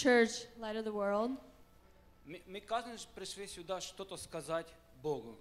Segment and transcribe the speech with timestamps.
[0.00, 1.32] Church, light of the world.
[2.26, 4.66] Мы, мы каждый пришли сюда что-то сказать
[5.02, 5.36] Богу.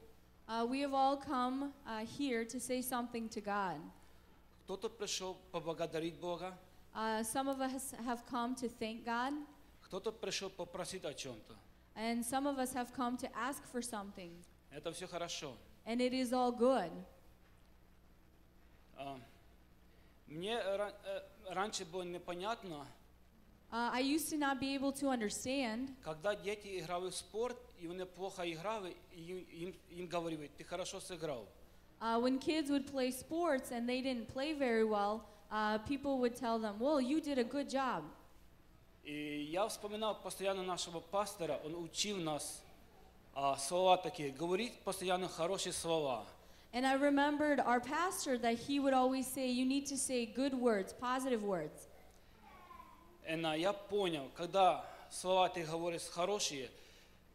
[0.48, 3.78] Uh, we have all come uh, here to say something to God.
[4.66, 6.58] Кто-то пришел поблагодарить Бога,
[6.94, 9.34] Uh, some of us have come to thank God,
[9.82, 11.54] кто-то пришел попросить о чем-то.
[11.98, 14.32] and some of us have come to ask for something.
[14.72, 15.54] Это все хорошо.
[15.86, 16.90] And it is all good.
[18.98, 19.20] А,
[20.28, 21.22] Мне ра- э,
[21.54, 22.88] раньше было непонятно,
[23.72, 27.88] Uh, I used to not be able to understand когда дети играли в спорт, и
[27.88, 31.46] они плохо играли, и им, им, им говорили, ты хорошо сыграл.
[32.02, 36.36] uh, when kids would play sports and they didn't play very well, uh, people would
[36.36, 38.04] tell them, Well, you did a good job.
[39.04, 42.64] И я вспоминал постоянно нашего пастора, он учил нас
[43.36, 46.26] а, слова такие, говорить постоянно хорошие слова.
[46.74, 50.54] And I remembered our pastor that he would always say, You need to say good
[50.54, 51.88] words, positive words.
[53.29, 56.71] И на- я понял, когда слова ты говоришь хорошие,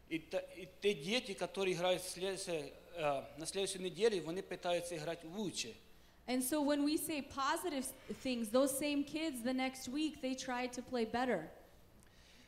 [0.10, 5.76] и, и те дети, которые играют следующей, э, на следующей неделе, они пытаются играть лучше.
[6.28, 7.86] And so when we say positive
[8.24, 11.50] things, those same kids the next week, they try to play better.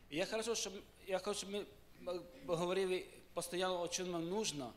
[0.10, 1.68] Я хорошо, чтобы, я хочу, чтобы
[2.02, 4.74] мы говорили постоянно, о чем нам нужно,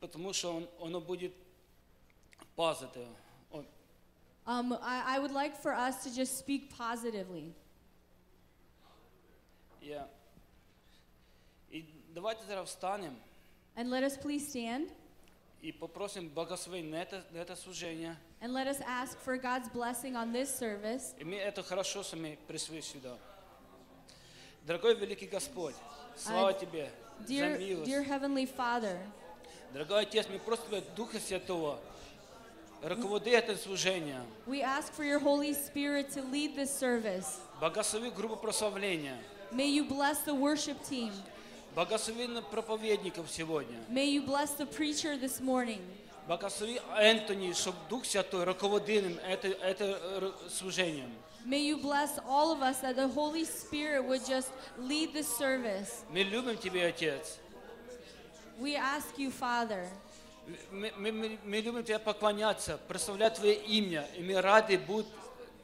[0.00, 1.34] потому что он, оно будет
[2.56, 3.08] positive.
[4.46, 7.54] Um, I, I would like for us to just speak positively.
[9.84, 10.08] Я-
[11.70, 11.84] И
[12.14, 13.16] давайте зараз встанем
[13.76, 14.90] And let us please stand
[15.62, 18.16] и попросим благословения на это, на это служение.
[18.40, 21.14] and let us ask for God's blessing on this service.
[21.18, 23.16] И мы это хорошо, что мы пришли сюда.
[24.66, 25.74] Дорогой великий Господь,
[26.16, 26.90] слава А, Тебе
[27.20, 27.90] Dear, за милость.
[27.90, 28.98] dear Heavenly Father,
[29.72, 31.78] Дорогой Отец, мы просим Тебя, Духа Святого,
[32.82, 34.22] руководи это служение.
[34.46, 37.40] we ask for your Holy Spirit to lead this service.
[37.60, 39.18] Благослови группу прославления.
[39.52, 41.12] May you bless the worship team.
[41.74, 43.78] Благослови на проповедников сегодня.
[43.90, 45.80] May you bless the preacher this morning.
[46.26, 51.10] Благослови Энтони, чтобы Дух Святой руководил им это, это э, служением.
[51.44, 54.48] May you bless all of us that the Holy Spirit would just
[54.78, 56.02] lead this service.
[56.10, 57.38] Мы любим Тебя, Отец.
[58.58, 59.86] We ask you, Father,
[60.70, 65.06] Мы, мы- мы- мы любим Тебя поклоняться, прославлять Твое имя, и мы рады быть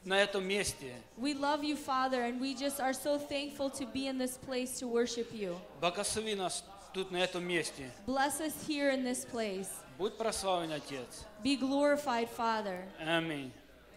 [0.04, 0.92] на этом месте.
[1.18, 4.78] we love you, Father, and we just are so thankful to be in this place
[4.78, 5.58] to worship you.
[5.80, 6.62] Благослови нас
[6.94, 7.90] тут, на этом месте.
[8.06, 9.68] Bless us here in this place.
[9.98, 11.24] Будь прославлен, Отец.
[11.42, 12.84] Be glorified, Father.
[13.00, 13.50] Аминь.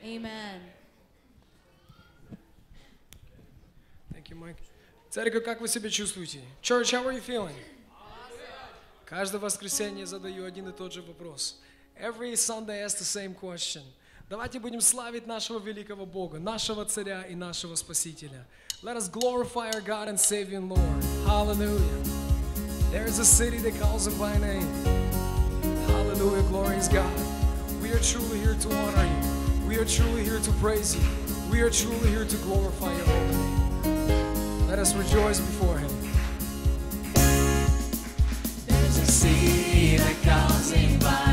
[0.04, 0.62] Amen.
[4.14, 4.58] Thank you, Mike.
[5.10, 6.42] Церковь, как вы себя чувствуете?
[6.62, 7.56] Church, how are you feeling?
[9.06, 11.60] Каждое воскресенье задаю один и тот же вопрос.
[12.00, 13.84] Every Sunday I ask the same question.
[14.30, 18.46] Давайте будем славить нашего великого Бога, нашего Царя и нашего Спасителя.
[18.84, 21.04] Let us glorify our God and Savior and Lord.
[21.26, 22.04] Hallelujah.
[22.92, 24.68] There is a city that calls him by name.
[25.88, 27.12] Hallelujah, glorious God.
[27.82, 29.68] We are truly here to honor you.
[29.68, 31.02] We are truly here to praise you.
[31.52, 33.36] We are truly here to glorify your holy
[33.84, 34.68] name.
[34.68, 35.90] Let us rejoice before him.
[38.68, 41.33] There's a city that calls me by name.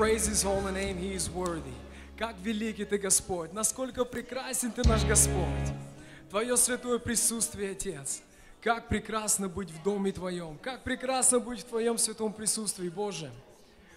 [0.00, 0.96] praise His holy name.
[0.96, 1.74] He is worthy.
[2.16, 3.52] Как великий Ты, Господь!
[3.52, 5.74] Насколько прекрасен Ты, наш Господь!
[6.30, 8.22] Твое святое присутствие, Отец!
[8.62, 10.56] Как прекрасно быть в доме Твоем!
[10.62, 13.30] Как прекрасно быть в Твоем святом присутствии, Боже!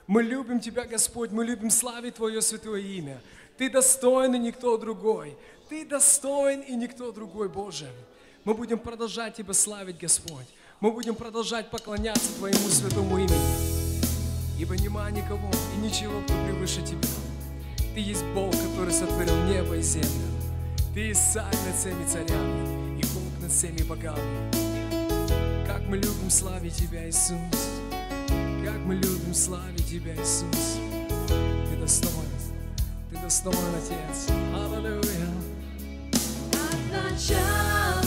[0.05, 3.21] Мы любим Тебя, Господь, мы любим славить Твое святое имя.
[3.57, 5.37] Ты достоин и никто другой.
[5.69, 7.87] Ты достоин и никто другой, Боже.
[8.43, 10.47] Мы будем продолжать Тебя славить, Господь.
[10.81, 13.72] Мы будем продолжать поклоняться Твоему святому имени.
[14.57, 17.07] Ибо нема никого и ничего, кто превыше Тебя.
[17.93, 20.09] Ты есть Бог, который сотворил небо и землю.
[20.93, 24.51] Ты есть царь над всеми царями и Бог над всеми богами.
[25.65, 27.37] Как мы любим славить Тебя, Иисус.
[28.63, 30.77] Как мы любим славить Тебя, Иисус.
[31.27, 32.13] Ты достоин.
[33.11, 34.29] Ты достоин, Отец.
[34.53, 35.29] Аллилуйя.
[36.53, 38.02] От начала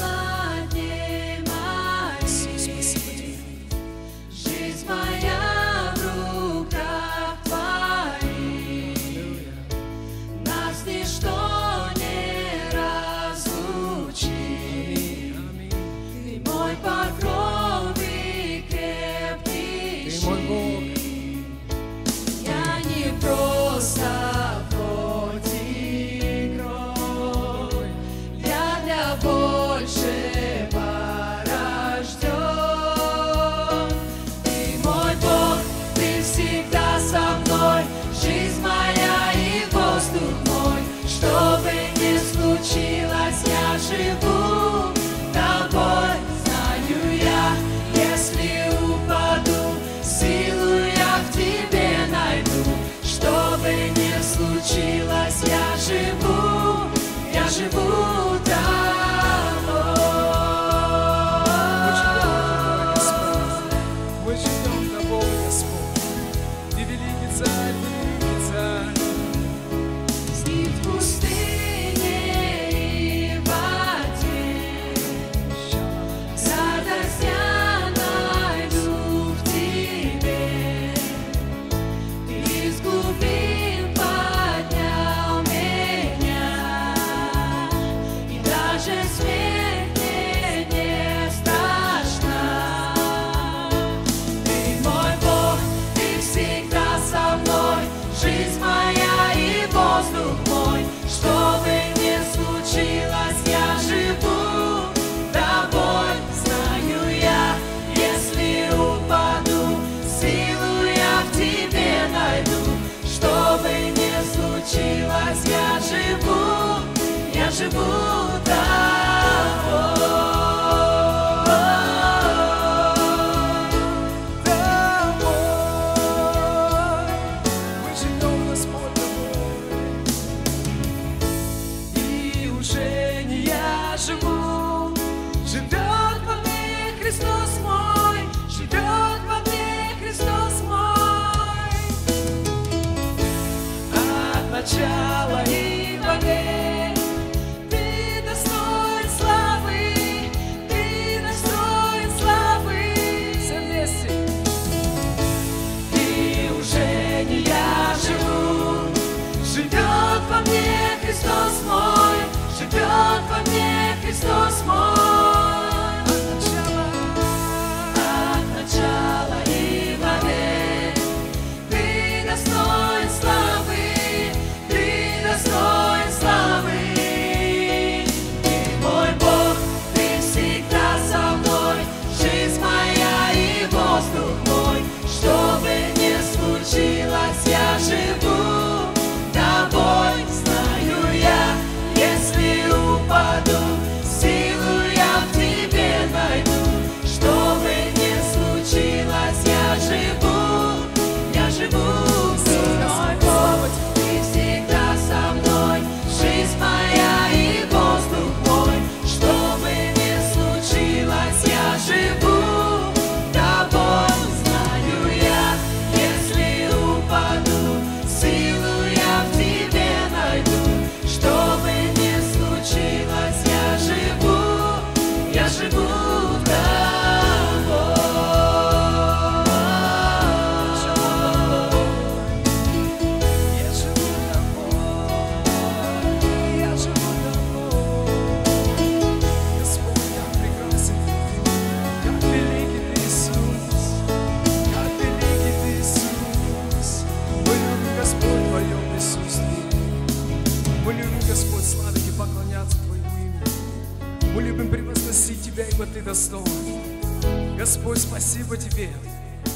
[256.07, 257.57] достоин.
[257.59, 258.89] Господь, спасибо Тебе,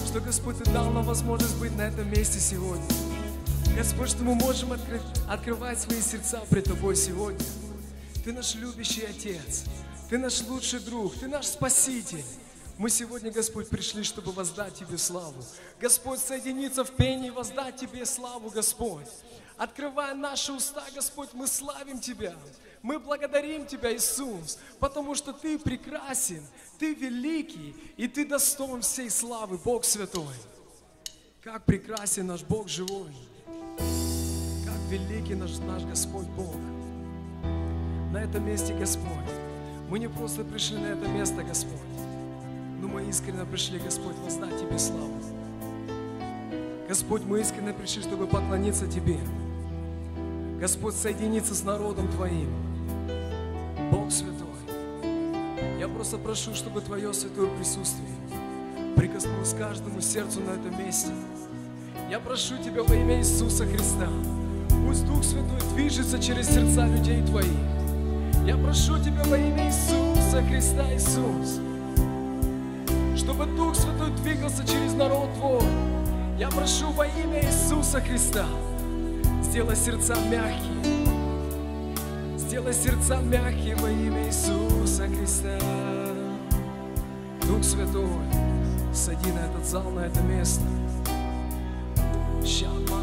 [0.04, 2.84] что, Господь, Ты дал нам возможность быть на этом месте сегодня.
[3.76, 7.46] Господь, что мы можем открыть, открывать свои сердца пред Тобой сегодня.
[8.24, 9.62] Ты наш любящий Отец,
[10.08, 12.24] Ты наш лучший друг, Ты наш Спаситель.
[12.78, 15.44] Мы сегодня, Господь, пришли, чтобы воздать Тебе славу.
[15.80, 19.06] Господь, соединиться в пении воздать Тебе славу, Господь.
[19.56, 22.34] Открывая наши уста, Господь, мы славим Тебя.
[22.82, 26.42] Мы благодарим Тебя, Иисус, потому что Ты прекрасен,
[26.78, 30.34] Ты великий, и Ты достоин всей славы, Бог Святой.
[31.42, 33.12] Как прекрасен наш Бог живой,
[33.76, 36.56] как великий наш, наш Господь Бог.
[38.12, 39.08] На этом месте, Господь,
[39.90, 41.78] мы не просто пришли на это место, Господь,
[42.80, 45.20] но мы искренне пришли, Господь, воздать Тебе славу.
[46.88, 49.18] Господь, мы искренне пришли, чтобы поклониться Тебе.
[50.58, 52.69] Господь, соединиться с народом Твоим.
[53.90, 54.46] Бог Святой,
[55.78, 58.08] я просто прошу, чтобы Твое святое присутствие
[58.96, 61.10] прикоснулось каждому сердцу на этом месте.
[62.08, 64.08] Я прошу Тебя во имя Иисуса Христа.
[64.86, 67.50] Пусть Дух Святой движется через сердца людей Твоих.
[68.46, 71.60] Я прошу Тебя во имя Иисуса Христа, Иисус,
[73.16, 75.62] чтобы Дух Святой двигался через народ Твой.
[76.38, 78.46] Я прошу во имя Иисуса Христа,
[79.42, 80.99] сделай сердца мягкие,
[82.50, 85.56] сделай сердца мягкие во имя Иисуса Христа.
[87.46, 88.08] Дух Святой,
[88.92, 90.64] сади на этот зал, на это место.
[92.44, 92.99] Шаманалера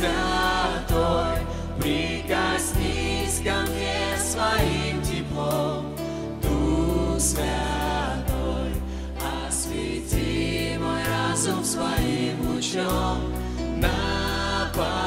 [0.00, 1.38] Святой,
[1.78, 5.94] прикоснись ко мне своим теплом.
[6.40, 8.72] Дух Святой,
[9.46, 13.30] освети мой разум своим лучом.
[13.76, 15.02] Наполняй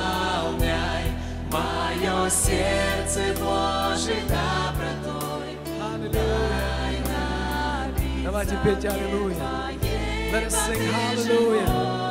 [1.52, 5.58] мое сердце Божьей добротой.
[6.12, 6.98] Дай
[8.24, 9.38] Давайте петь Аллилуйя.
[10.32, 12.03] Let us sing Hallelujah.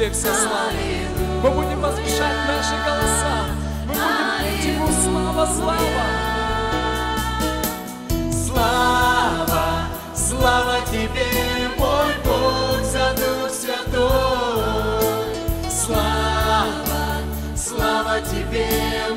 [0.00, 0.72] Тебе вся слава.
[1.42, 3.44] Мы будем возвышать наши голоса.
[3.86, 6.06] Мы будем петь Ему слава, слава.
[8.32, 9.64] Слава,
[10.14, 14.00] слава Тебе, мой Бог, за Дух Святой.
[15.68, 17.20] Слава,
[17.54, 18.66] слава Тебе,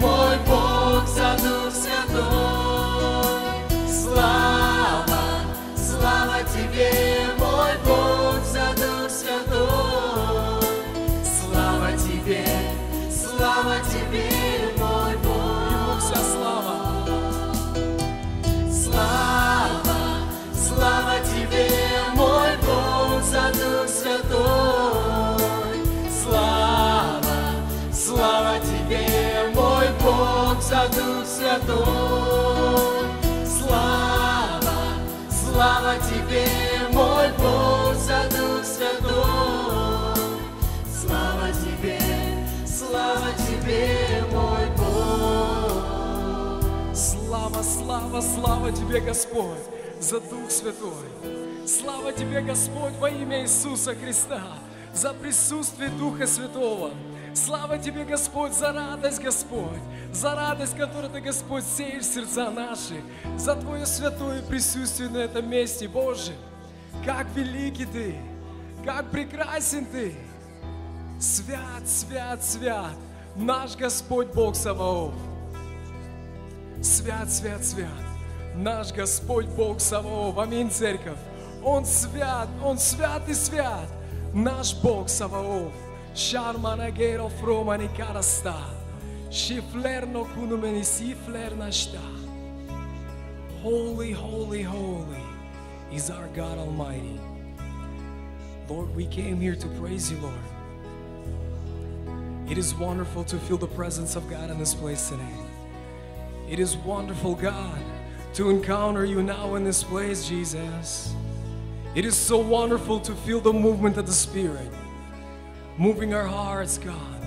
[0.02, 2.28] мой Бог, за Дух Святой.
[3.88, 5.24] Слава,
[5.78, 7.13] слава Тебе,
[31.44, 33.06] Святой.
[33.46, 34.80] Слава,
[35.30, 36.48] слава Тебе,
[36.94, 40.16] мой Бог, за Дух Святой.
[40.88, 42.00] Слава Тебе,
[42.66, 46.64] слава Тебе, мой Бог.
[46.96, 49.68] Слава, слава, слава Тебе, Господь,
[50.00, 51.10] за Дух Святой.
[51.68, 54.42] Слава Тебе, Господь, во имя Иисуса Христа,
[54.94, 56.92] за присутствие Духа Святого.
[57.34, 63.02] Слава Тебе, Господь, за радость, Господь, за радость, которую Ты, Господь, сеешь в сердца наши,
[63.38, 66.34] за Твое святое присутствие на этом месте, Боже.
[67.04, 68.16] Как великий Ты,
[68.86, 70.16] как прекрасен Ты.
[71.20, 72.94] Свят, свят, свят,
[73.36, 75.14] наш Господь Бог Саваоф.
[76.84, 77.90] Свят, свят, свят,
[78.56, 80.38] наш Господь Бог Саваоф.
[80.38, 81.18] Аминь, церковь.
[81.64, 83.88] Он свят, Он свят и свят,
[84.34, 85.74] наш Бог Саваоф.
[86.14, 88.56] Sharmanagero fromani karasta.
[89.30, 92.02] Shiflerno kunumeni siflernashta.
[93.62, 95.24] Holy, holy, holy
[95.92, 97.20] is our God Almighty.
[98.70, 100.36] Lord, we came here to praise you, Lord.
[102.50, 105.24] It is wonderful to feel the presence of God in this place today.
[106.50, 107.80] It is wonderful, God,
[108.36, 111.16] to encounter you now in this place, Jesus.
[111.96, 114.70] It is so wonderful to feel the movement of the Spirit
[115.78, 117.26] moving our hearts, God,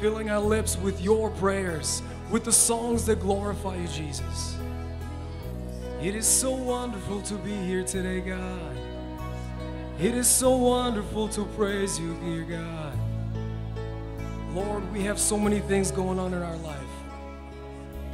[0.00, 4.56] filling our lips with your prayers, with the songs that glorify you, Jesus.
[6.02, 8.76] It is so wonderful to be here today, God.
[10.00, 12.98] It is so wonderful to praise you, dear God.
[14.54, 16.78] Lord, we have so many things going on in our life.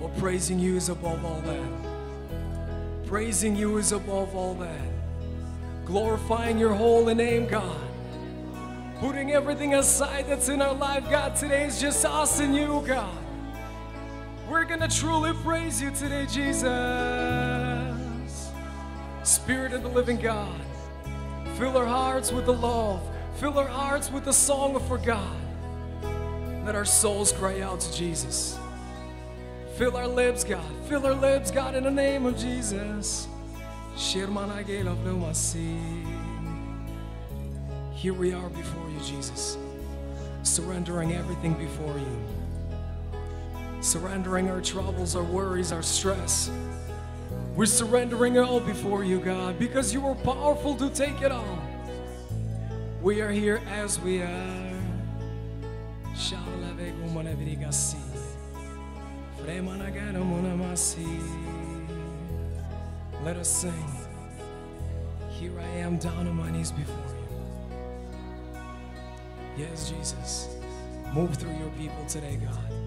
[0.01, 3.07] But praising you is above all that.
[3.07, 4.89] Praising you is above all that.
[5.85, 7.86] Glorifying your holy name, God.
[9.01, 11.37] Putting everything aside that's in our life, God.
[11.37, 13.17] Today is just us and you, God.
[14.49, 16.65] We're gonna truly praise you today, Jesus.
[19.23, 20.61] Spirit of the living God.
[21.59, 23.03] Fill our hearts with the love.
[23.37, 25.37] Fill our hearts with the song for God.
[26.65, 28.59] Let our souls cry out to Jesus.
[29.77, 30.65] Fill our lips, God.
[30.89, 33.29] Fill our lips, God, in the name of Jesus.
[33.95, 36.56] Shirmanagela Vlomasi.
[37.97, 39.57] Here we are before you, Jesus.
[40.43, 42.19] Surrendering everything before you.
[43.81, 46.51] Surrendering our troubles, our worries, our stress.
[47.55, 51.59] We're surrendering it all before you, God, because you are powerful to take it all.
[53.01, 54.81] We are here as we are.
[63.25, 63.73] Let us sing.
[65.31, 67.16] Here I am down on my knees before you.
[69.57, 70.55] Yes, Jesus.
[71.15, 72.86] Move through your people today, God.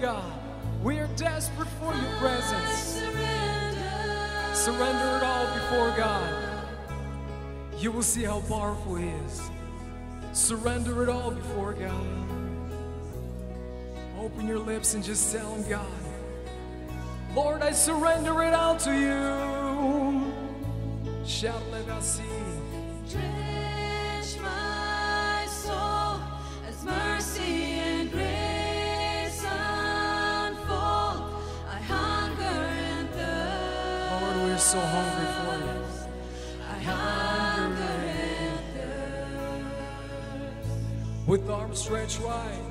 [0.00, 0.32] God.
[0.82, 3.00] We are desperate for your presence.
[3.00, 4.54] Surrender.
[4.54, 6.34] Surrender it all before God.
[7.78, 9.50] You will see how powerful He is.
[10.32, 12.06] Surrender it all before God.
[14.18, 15.86] Open your lips and just tell Him, God,
[17.34, 20.32] Lord, I surrender it all to you.
[21.24, 23.49] Shout, let us see.
[34.70, 35.78] so hungry for you.
[36.70, 38.60] I hunger and
[39.42, 40.68] thirst.
[41.26, 42.69] With arms stretched wide.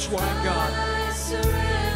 [0.00, 0.72] Stretched wide, God.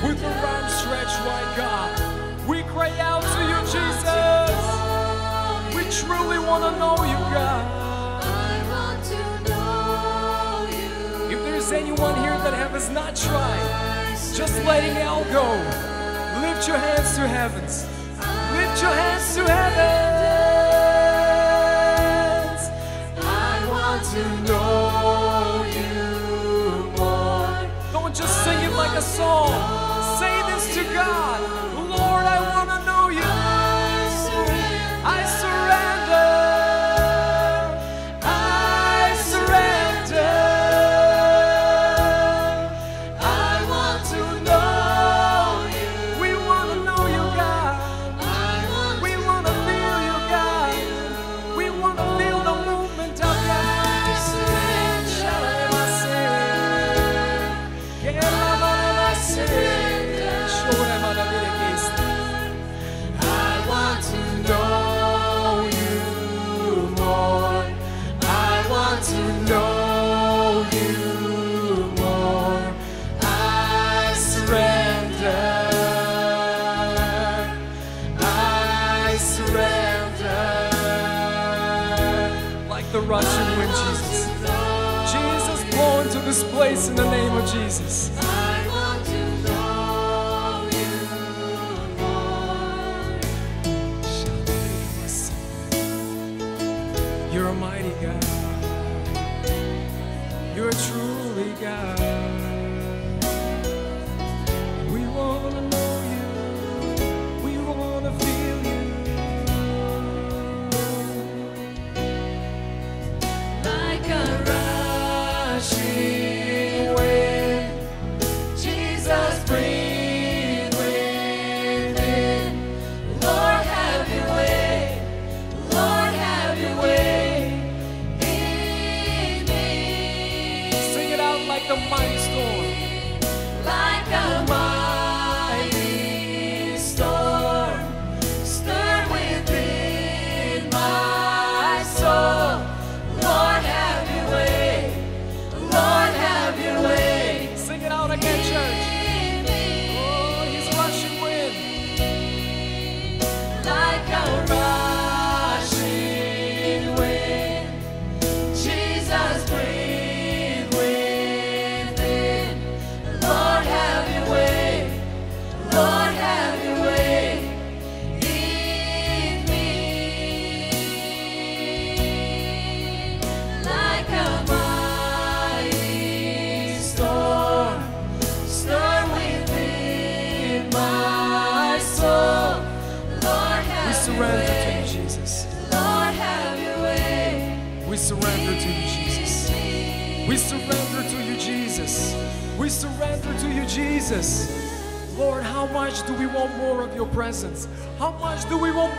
[0.06, 2.46] With arms stretched wide, God.
[2.46, 4.60] We cry out to you, Jesus.
[5.74, 7.64] We truly want to know you, God.
[11.32, 15.46] If there's anyone here that has not tried, just letting out go,
[16.46, 17.86] lift your hands to heavens.
[18.52, 20.13] Lift your hands to heavens.
[28.96, 30.18] A song.
[30.18, 31.63] Say this to God.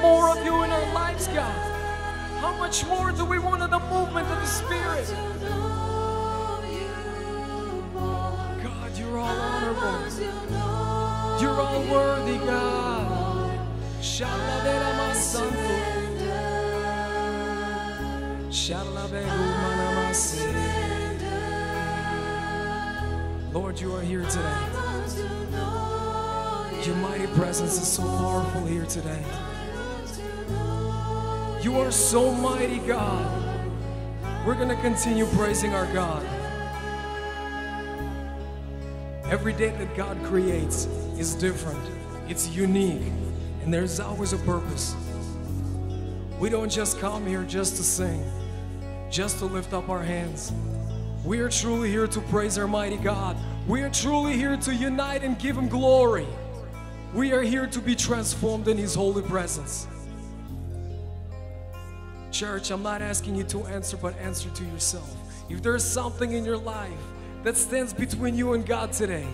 [0.02, 1.72] More of you in our lives, God?
[2.42, 5.08] How much more do we want of the movement of the Spirit?
[8.64, 10.00] God, you're all honorable.
[11.42, 13.60] You're all worthy, God.
[14.02, 15.96] Shalavera masanto.
[18.50, 19.56] Shalavera.
[23.54, 24.86] Lord, you are here today.
[26.86, 29.24] Your mighty presence is so powerful here today.
[31.66, 33.26] You are so mighty, God.
[34.46, 36.24] We're going to continue praising our God.
[39.32, 40.86] Every day that God creates
[41.18, 41.82] is different,
[42.30, 43.12] it's unique,
[43.64, 44.96] and there's always a purpose.
[46.40, 48.24] We don't just come here just to sing,
[49.10, 50.54] just to lift up our hands.
[51.24, 53.38] We are truly here to praise our mighty God.
[53.68, 56.28] We are truly here to unite and give Him glory.
[57.16, 59.88] We are here to be transformed in His holy presence.
[62.36, 65.10] Church, I'm not asking you to answer, but answer to yourself.
[65.50, 66.92] If there's something in your life
[67.44, 69.26] that stands between you and God today,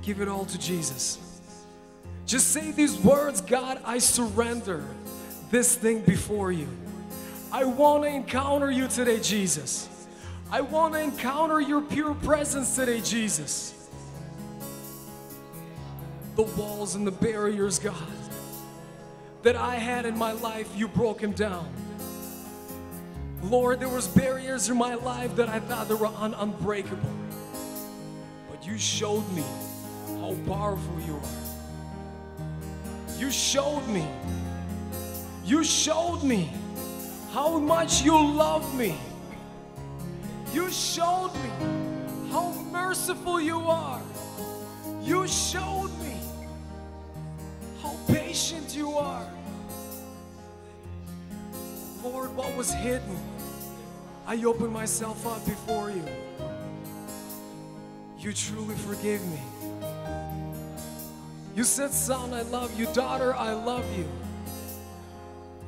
[0.00, 1.18] give it all to Jesus.
[2.24, 4.84] Just say these words God, I surrender
[5.50, 6.68] this thing before you.
[7.50, 9.88] I want to encounter you today, Jesus.
[10.52, 13.88] I want to encounter your pure presence today, Jesus.
[16.36, 17.96] The walls and the barriers, God,
[19.46, 21.68] that I had in my life, you broke them down.
[23.44, 27.08] Lord, there was barriers in my life that I thought they were un- unbreakable.
[28.50, 29.44] But you showed me
[30.18, 32.40] how powerful you are.
[33.20, 34.04] You showed me.
[35.44, 36.50] You showed me
[37.30, 38.98] how much you love me.
[40.52, 41.50] You showed me
[42.32, 44.02] how merciful you are.
[45.02, 45.95] You showed
[48.08, 49.26] patient you are.
[52.02, 53.18] Lord, what was hidden,
[54.26, 56.04] I open myself up before you.
[58.18, 59.40] You truly forgive me.
[61.54, 62.86] You said, Son, I love you.
[62.92, 64.06] Daughter, I love you.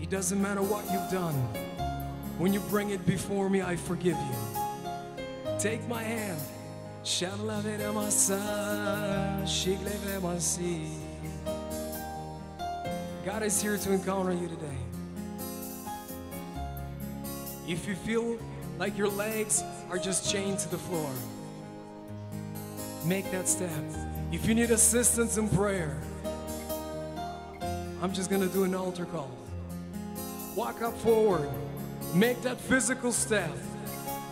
[0.00, 1.34] It doesn't matter what you've done.
[2.38, 4.36] When you bring it before me, I forgive you.
[5.58, 6.38] Take my hand.
[13.24, 14.66] God is here to encounter you today.
[17.66, 18.38] If you feel
[18.78, 21.10] like your legs are just chained to the floor,
[23.04, 23.70] make that step.
[24.32, 26.00] If you need assistance in prayer,
[28.00, 29.30] I'm just gonna do an altar call.
[30.54, 31.50] Walk up forward,
[32.14, 33.50] make that physical step.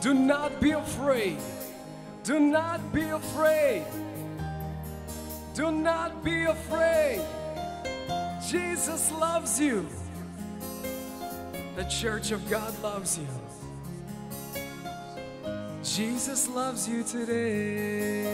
[0.00, 1.38] Do not be afraid.
[2.22, 3.84] Do not be afraid.
[5.54, 7.20] Do not be afraid.
[8.44, 9.86] Jesus loves you.
[11.76, 13.26] The church of God loves you.
[15.82, 18.26] Jesus loves you today.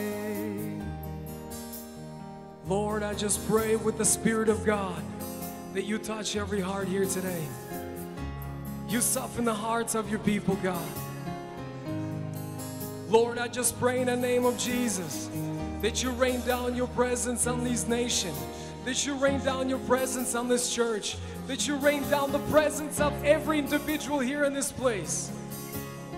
[2.67, 5.03] Lord, I just pray with the Spirit of God
[5.75, 7.45] that you touch every heart here today.
[8.89, 10.87] You soften the hearts of your people, God.
[13.09, 15.29] Lord, I just pray in the name of Jesus
[15.83, 18.39] that you rain down your presence on these nations,
[18.85, 21.17] that you rain down your presence on this church,
[21.47, 25.31] that you rain down the presence of every individual here in this place.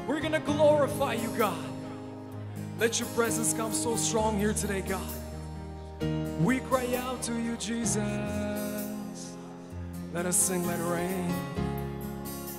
[0.07, 1.65] We're going to glorify you, God.
[2.79, 5.07] Let your presence come so strong here today, God.
[6.43, 7.97] We cry out to you, Jesus.
[10.13, 11.35] Let us sing, let it rain.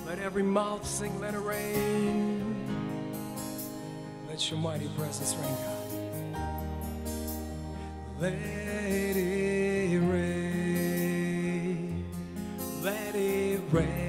[0.06, 2.54] Let every mouth sing, let it rain.
[4.28, 6.42] Let your mighty presence rain, God.
[8.20, 9.35] Let it
[13.72, 14.05] rain.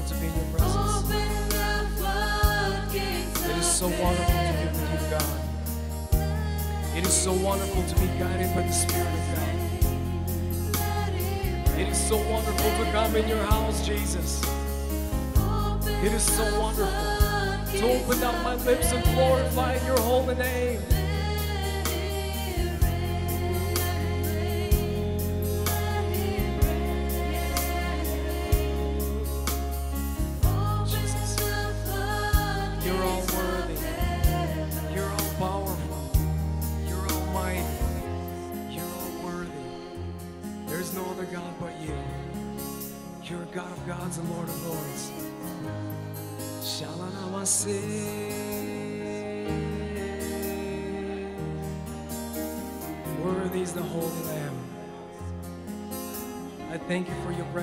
[0.00, 1.10] wonderful to be in your presence.
[3.44, 5.40] It is so wonderful to be with you, God.
[6.96, 9.48] It is so wonderful to be guided by the Spirit of God.
[11.78, 14.42] It is so wonderful to come in your house, Jesus.
[16.02, 16.92] It is so wonderful
[17.78, 20.89] to open up my lips and glorify your holy name.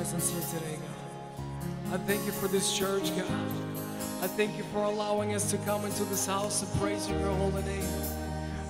[0.09, 1.93] Presence here today, God.
[1.93, 3.27] I thank you for this church, God.
[4.21, 7.61] I thank you for allowing us to come into this house and praise your holy
[7.63, 7.89] name.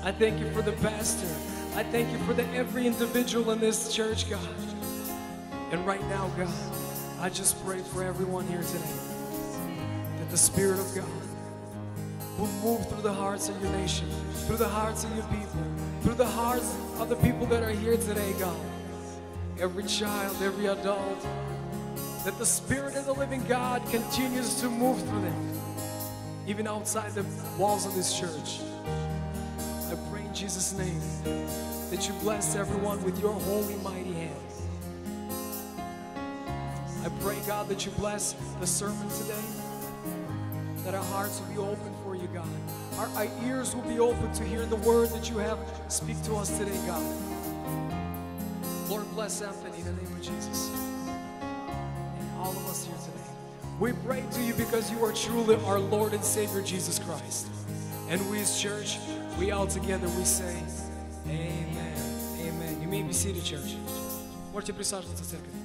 [0.03, 1.27] I thank you for the pastor.
[1.75, 4.49] I thank you for the every individual in this church, God.
[5.71, 6.53] And right now, God,
[7.19, 8.97] I just pray for everyone here today
[10.17, 14.09] that the Spirit of God will move through the hearts of your nation,
[14.47, 15.63] through the hearts of your people,
[16.01, 18.57] through the hearts of the people that are here today, God.
[19.59, 21.25] Every child, every adult,
[22.23, 25.59] that the Spirit of the living God continues to move through them,
[26.45, 27.25] even outside the
[27.57, 28.59] walls of this church.
[29.89, 31.01] I pray in Jesus' name
[31.89, 34.35] that you bless everyone with your holy, mighty hand.
[37.03, 39.47] I pray, God, that you bless the sermon today,
[40.83, 42.47] that our hearts will be open for you, God.
[42.99, 46.35] Our, our ears will be open to hear the word that you have speak to
[46.35, 47.36] us today, God.
[48.96, 50.70] Lord, bless Anthony in the name of Jesus.
[51.08, 53.32] And all of us here today.
[53.80, 57.48] We pray to you because you are truly our Lord and Savior, Jesus Christ.
[58.08, 58.98] And we as church,
[59.38, 60.56] we all together, we say,
[61.26, 61.96] Amen.
[62.40, 62.82] Amen.
[62.82, 63.76] You may be seated, church.
[64.52, 65.55] Можете присаживаться, церковь.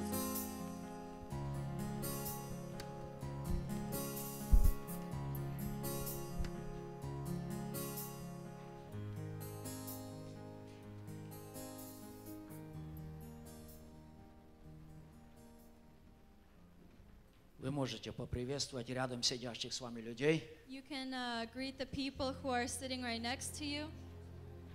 [17.72, 20.48] Можете поприветствовать рядом сидящих с вами людей.
[20.68, 23.88] You can uh, greet the people who are sitting right next to you.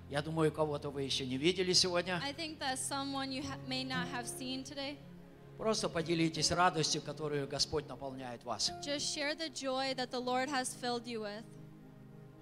[0.10, 2.20] Я думаю, кого-то вы еще не видели сегодня.
[2.24, 4.98] I think that someone you may not have seen today.
[5.58, 8.72] Просто поделитесь радостью, которую Господь наполняет вас.
[8.84, 11.44] Just share the joy that the Lord has filled you with.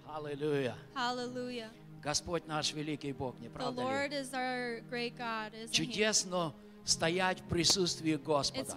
[0.07, 0.75] Аллилуйя.
[0.95, 1.69] Hallelujah.
[2.03, 4.17] Господь наш великий Бог, не The правда Lord ли?
[4.17, 5.73] is our great God, isn't He?
[5.73, 6.53] Чудесно
[6.85, 8.73] стоять в присутствии Господа.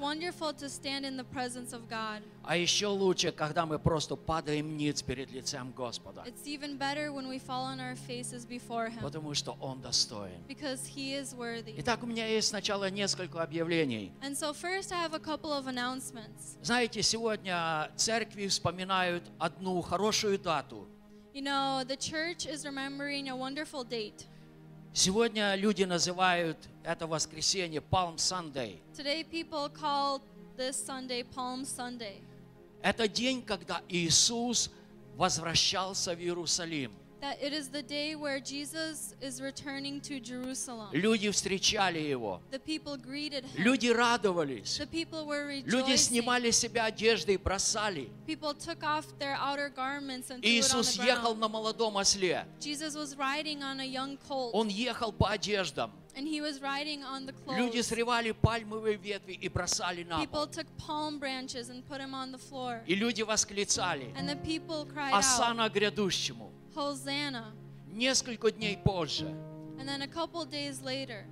[2.43, 6.25] А еще лучше, когда мы просто падаем ниц перед лицем Господа.
[9.03, 10.43] Потому что Он достоин.
[11.77, 14.13] Итак, у меня есть сначала несколько объявлений.
[14.39, 16.57] So, first, I have a couple of announcements.
[16.63, 20.89] Знаете, сегодня церкви вспоминают одну хорошую дату.
[21.35, 24.27] You know, the church is remembering a wonderful date.
[24.93, 28.79] Сегодня люди называют это воскресенье Palm Sunday.
[28.97, 30.21] Today, people call
[30.57, 32.21] this Sunday Palm Sunday.
[32.83, 34.71] Это день, когда Иисус
[35.17, 36.93] возвращался в Иерусалим.
[37.21, 40.91] That it is the day where Jesus is returning to Jerusalem.
[40.93, 42.41] Люди встречали Его.
[42.53, 43.65] The people greeted him.
[43.65, 44.79] Люди радовались.
[44.79, 45.97] The people were Люди rejoicing.
[45.97, 48.09] снимали с себя одежды и бросали.
[48.27, 51.41] People took off their outer garments and threw it on Иисус the ехал ground.
[51.41, 52.47] на молодом осле.
[52.61, 55.91] Jesus was riding on a young colt, Он ехал по одеждам.
[56.15, 57.87] and he was riding on the Люди clothes.
[57.87, 60.47] срывали пальмовые ветви и бросали на People пол.
[60.47, 62.81] took palm branches and put them on the floor.
[62.87, 66.53] И люди восклицали And the people cried out, «Осана грядущему».
[66.79, 67.53] Hosanna.
[67.89, 69.27] Несколько дней позже
[69.79, 71.25] And then a couple days later,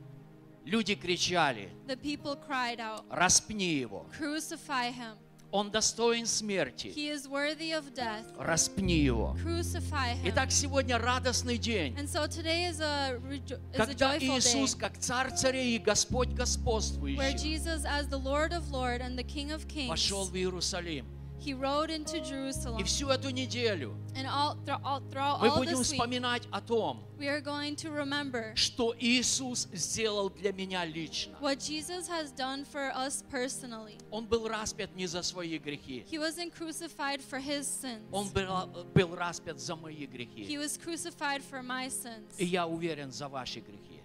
[0.64, 4.07] люди кричали the people cried out, «Распни его».
[4.18, 5.16] Crucify him.
[5.53, 6.88] Он достоин смерти.
[6.88, 8.24] He is worthy of death.
[8.36, 9.36] Распни его.
[9.42, 10.28] Crucify him.
[10.30, 14.78] Итак, сегодня радостный день, And so today is a, is a когда joyful Иисус, day
[14.80, 19.24] как Царь царей и Господь where господствующий, Jesus, as the Lord of Lords and the
[19.24, 21.07] King of Kings, вошел в Иерусалим.
[21.39, 22.80] he rode into Jerusalem.
[22.80, 26.43] И всю эту неделю And all, thro- all, throughout мы all будем this week, вспоминать
[26.51, 31.36] о том, we are going to remember что Иисус сделал для меня лично.
[31.39, 33.97] what Jesus has done for us personally.
[34.12, 36.05] Он был распят не за свои грехи.
[36.12, 38.03] He wasn't crucified for his sins.
[38.12, 40.57] Он был, был распят за мои He грехи.
[40.59, 42.36] was crucified for my sins.
[42.38, 44.03] И я уверен за ваши грехи.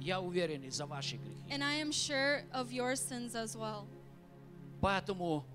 [0.00, 1.34] Я уверен и за ваши грехи.
[1.50, 3.86] And I am sure of your sins as well.
[4.81, 5.45] Поэтому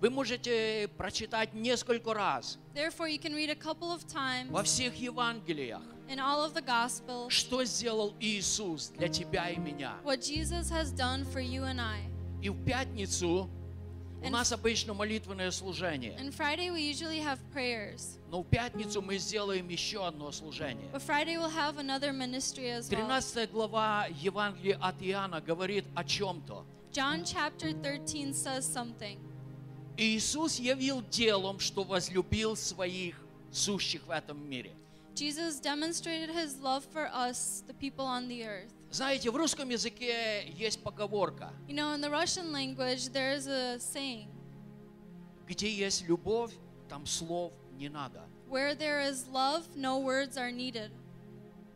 [0.00, 4.94] Вы можете прочитать несколько раз Therefore, you can read a couple of times во всех
[4.96, 9.96] Евангелиях, in all of the Gospels что сделал Иисус для тебя и меня.
[10.04, 12.00] what Jesus has done for you and I.
[12.42, 13.48] И в пятницу
[14.22, 16.14] у нас обычно молитвенное служение.
[16.18, 20.90] And Friday, we usually have prayers, Но в пятницу мы сделаем еще одно служение.
[20.92, 23.06] but Friday we'll have another ministry as well.
[23.06, 26.66] 13 глава Евангелия от Иоанна говорит о чем-то.
[26.94, 29.18] John chapter 13 says something.
[29.96, 33.16] Иисус явил делом, что возлюбил своих
[33.50, 34.70] сущих в этом мире.
[35.16, 38.70] Jesus demonstrated his love for us, the people on the earth.
[38.92, 43.78] Знаете, в русском языке есть поговорка, You know, in the Russian language, there is a
[43.80, 44.28] saying
[45.48, 46.52] где есть любовь,
[46.88, 48.22] там слов не надо.
[48.48, 50.92] where there is love, no words are needed.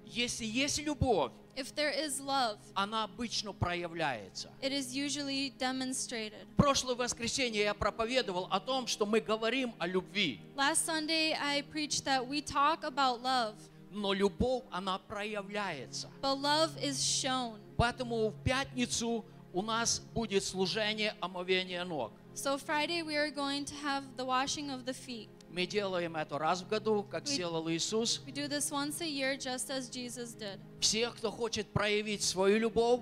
[0.06, 4.48] Если есть любовь, If there is love, она обычно проявляется.
[4.62, 6.46] it is usually demonstrated.
[6.56, 12.04] Прошлое воскресенье я проповедовал о том, что мы говорим о любви, Last Sunday, I preached
[12.04, 13.54] that we talk about love,
[13.90, 16.08] но любовь, она проявляется.
[16.22, 17.58] but love is shown.
[17.76, 22.12] Поэтому в пятницу у нас будет служение омовения ног.
[22.36, 25.28] So Friday, we are going to have the washing of the feet.
[25.50, 28.20] Мы делаем это раз в году, как We- сделал Иисус.
[28.26, 30.58] We do this once a year, just as Jesus did.
[30.80, 33.00] Всех, кто хочет проявить свою любовь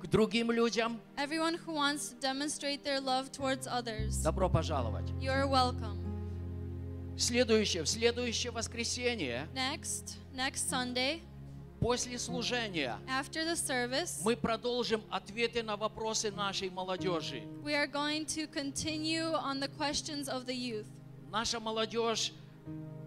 [0.00, 5.08] к другим людям, Everyone who wants to demonstrate their love towards others, добро пожаловать.
[5.20, 5.96] you are welcome.
[7.18, 11.22] Следующее, в следующее воскресенье, Next, next Sunday,
[11.80, 17.42] после служения, after the service, мы продолжим ответы на вопросы нашей молодежи.
[17.64, 20.84] we are going to continue on the questions of the youth.
[21.30, 22.32] Наша молодежь,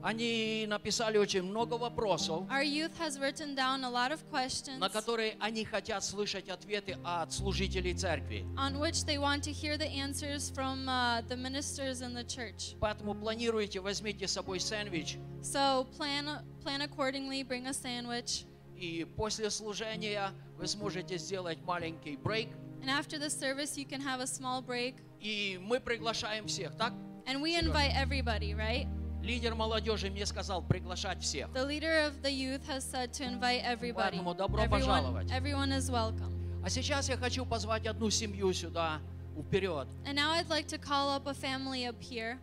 [0.01, 4.87] они написали очень много вопросов, Our youth has written down a lot of questions на
[4.89, 8.45] которые они хотят слышать ответы от служителей церкви.
[8.57, 12.75] on which they want to hear the answers from uh, the ministers in the church.
[12.79, 18.45] Поэтому планируйте, возьмите с собой сэндвич, So plan plan accordingly, bring a sandwich,
[18.77, 22.49] и после служения вы сможете сделать маленький брейк,
[22.81, 24.95] and after the service you can have a small break.
[25.19, 26.93] и мы приглашаем всех, так?
[27.28, 28.86] And we invite everybody, right?
[29.22, 31.50] Лидер молодежи мне сказал приглашать всех.
[31.54, 34.18] The leader of the youth has said to invite everybody.
[34.18, 35.30] Поэтому добро Everyone, пожаловать.
[35.30, 36.30] everyone is welcome.
[36.62, 39.00] А сейчас я хочу позвать одну семью сюда,
[39.38, 39.88] вперед.
[40.04, 42.38] And now I'd like to call up a family up here.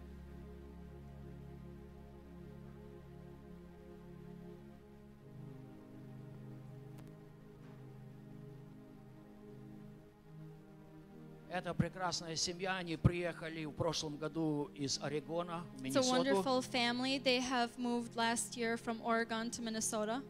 [11.56, 16.12] Это прекрасная семья, они приехали в прошлом году из Орегона, в It's a Миннесоту.
[16.12, 17.18] wonderful family.
[17.18, 20.22] They have moved last year from Oregon to Minnesota.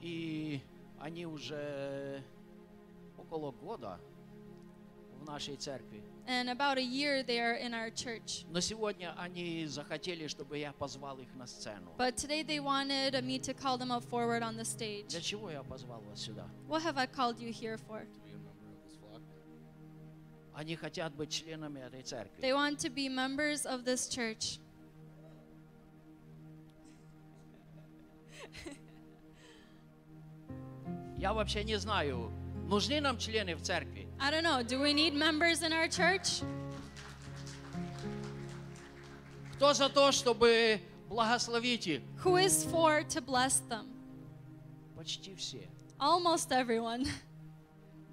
[0.00, 0.60] И
[0.98, 2.24] они уже
[3.16, 4.00] около года
[5.20, 6.02] в нашей церкви.
[6.26, 8.44] And about a year they are in our church.
[8.50, 11.92] Но сегодня они захотели, чтобы я позвал их на сцену.
[11.98, 15.06] But today they wanted me to call them up forward on the stage.
[15.10, 16.48] Для чего я позвал вас сюда?
[16.68, 18.04] What have I called you here for?
[20.54, 22.40] Они хотят быть членами этой церкви.
[22.40, 24.60] They want to be members of this church.
[31.16, 32.30] Я вообще не знаю,
[32.68, 34.06] нужны нам члены в церкви?
[34.20, 36.44] I don't know, do we need members in our church?
[39.54, 42.02] Кто за то, чтобы благословить их?
[42.22, 43.86] Who is for to bless them?
[44.96, 45.68] Почти все.
[45.98, 47.08] Almost everyone.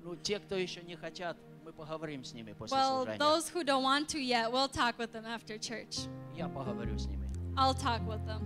[0.03, 1.37] Ну, те, кто еще не хотят,
[1.70, 3.18] мы поговорим с ними после Well, служения.
[3.18, 6.08] those who don't want to yet, we'll talk with them after church.
[6.34, 7.28] Я поговорю с ними.
[7.56, 8.42] I'll talk with them.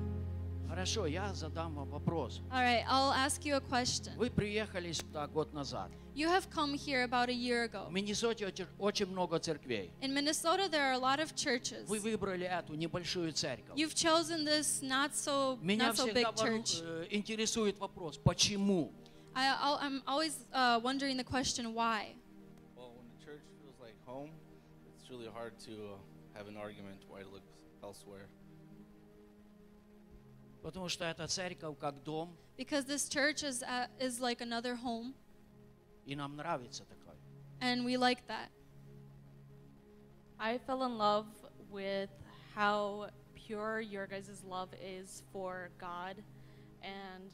[0.69, 2.41] Хорошо, я задам вам вопрос.
[2.53, 4.17] All right, I'll ask you a question.
[4.17, 5.91] Вы приехали сюда год назад.
[6.15, 7.87] You have come here about a year ago.
[7.89, 9.93] В Миннесоте очень- очень много церквей.
[10.01, 11.89] In Minnesota, there are a lot of churches.
[11.89, 13.75] Вы выбрали эту небольшую церковь.
[13.77, 16.83] You've chosen this not so Меня not so всегда big вору- church.
[16.83, 18.93] э, интересует вопрос, почему?
[19.35, 22.15] I, I'll- I'm always uh, wondering the question why.
[24.15, 24.31] home,
[24.97, 27.43] it's really hard to uh, have an argument why to look
[27.83, 28.29] elsewhere.
[30.63, 35.15] Потому что эта церковь как дом, Because this church is uh, is like another home,
[36.05, 37.17] и нам нравится такое.
[37.61, 38.51] and we like that.
[40.39, 41.27] I fell in love
[41.71, 42.11] with
[42.55, 46.17] how pure your guys' love is for God
[46.83, 47.31] and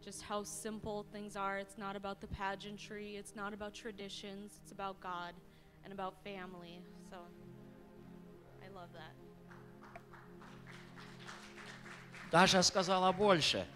[0.00, 1.58] just how simple things are.
[1.58, 5.34] It's not about the pageantry, it's not about traditions, it's about God
[5.84, 6.80] and about family.
[7.10, 7.16] So
[8.62, 9.14] I love that.
[12.30, 13.66] Даша сказала больше.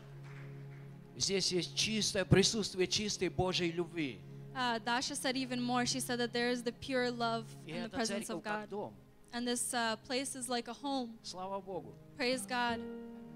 [1.17, 4.21] Здесь есть чистое присутствие чистой Божьей любви.
[4.55, 5.87] Uh, Dasha said even more.
[5.87, 8.43] She said that there is the pure love И in the эта presence церковь of
[8.43, 8.71] как God.
[8.71, 8.95] дом.
[9.33, 11.19] And this uh, place is like a home.
[11.23, 11.95] Слава Богу.
[12.19, 12.79] Praise God.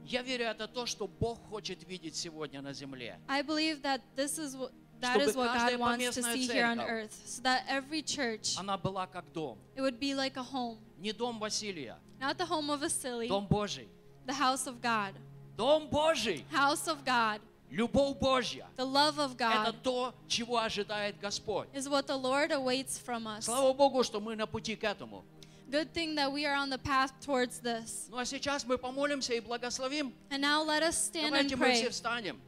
[0.04, 3.18] Я верю, это то, что Бог хочет видеть сегодня на земле.
[3.28, 6.34] I believe that this is what that Чтобы is what каждая God wants to поместная
[6.34, 7.22] see here on церковь earth.
[7.26, 9.58] So that every church, Она была как дом.
[9.74, 10.78] it would be like a home.
[10.98, 13.88] Не дом Василия, Not the home of Vasily, дом Божий.
[14.26, 15.12] the house of God.
[15.56, 17.40] Дом Божий, House of God,
[17.70, 18.66] любовь Божья.
[18.76, 21.68] the love of Это God то, чего ожидает Господь.
[21.74, 23.44] is what the Lord awaits from us.
[23.44, 25.24] Слава Богу, что мы на пути к этому.
[25.68, 28.06] Good thing that we are on the path towards this.
[28.08, 30.12] Ну а сейчас мы помолимся и благословим.
[30.30, 31.74] And now let us stand and Давайте мы pray.
[31.74, 32.40] все встанем.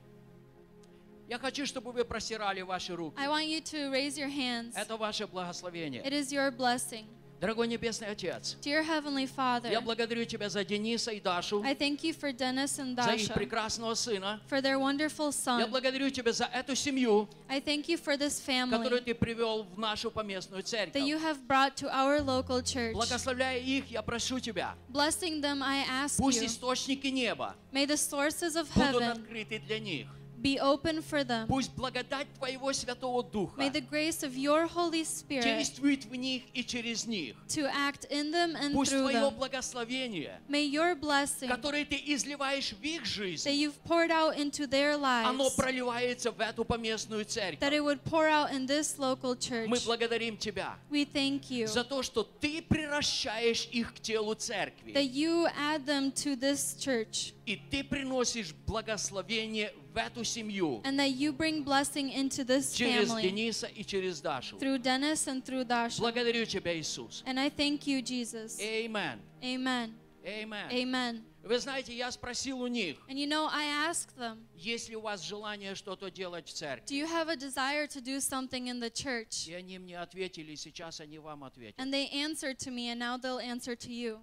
[1.27, 3.17] Я хочу, чтобы вы простирали ваши руки.
[3.17, 4.73] I want you to raise your hands.
[4.75, 6.03] Это ваше благословение.
[6.03, 7.05] It is your blessing.
[7.43, 12.01] Дорогой Небесный Отец, Dear Heavenly Father, я благодарю Тебя за Дениса и Дашу, I thank
[12.01, 14.39] you for Dennis and за их Dasha, прекрасного сына.
[14.49, 15.69] for their wonderful Я son.
[15.69, 19.77] благодарю Тебя за эту семью, I thank you for this которую family Ты привел в
[19.77, 21.21] нашу поместную that you церковь.
[21.21, 22.93] have brought to our local church.
[22.93, 27.97] Благословляя их, я прошу Тебя, Blessing them, I ask пусть you, источники неба may the
[27.97, 30.07] sources of будут heaven открыты для них.
[30.43, 31.47] Be open for them.
[31.47, 36.43] Пусть благодать Твоего Святого Духа May the grace of your Holy Spirit действует в них
[36.53, 37.35] и через них.
[37.47, 39.35] to act in them and Пусть through Твое them.
[39.37, 44.67] благословение, May your blessing которое Ты изливаешь в их that жизнь, you've poured out into
[44.67, 47.73] their оно lives, проливается в эту поместную that церковь.
[47.73, 49.67] it would pour out in this local church.
[49.67, 54.91] Мы благодарим Тебя We thank you за то, что Ты превращаешь их к телу церкви.
[54.93, 60.98] that you add them to this church И Ты приносишь благословение в эту семью and
[60.98, 64.58] that you bring blessing into this через family Дениса и через Дашу.
[64.58, 66.00] through Dennis and through Dasha.
[66.00, 67.22] Благодарю Тебя, Иисус.
[67.26, 68.60] And I thank you, Jesus.
[68.60, 69.20] Amen.
[69.42, 69.94] Amen.
[70.24, 70.70] Amen.
[70.70, 71.22] Amen.
[71.44, 75.00] Вы знаете, я спросил у них, And you know, I asked them, есть ли у
[75.00, 76.94] вас желание что-то делать в Do церкви.
[76.94, 79.48] you have a desire to do something in the church?
[79.48, 81.78] И они мне ответили, и сейчас они вам ответят.
[81.80, 84.18] And they answered to me, and now they'll answer to you.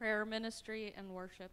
[0.00, 1.50] Prayer ministry and worship.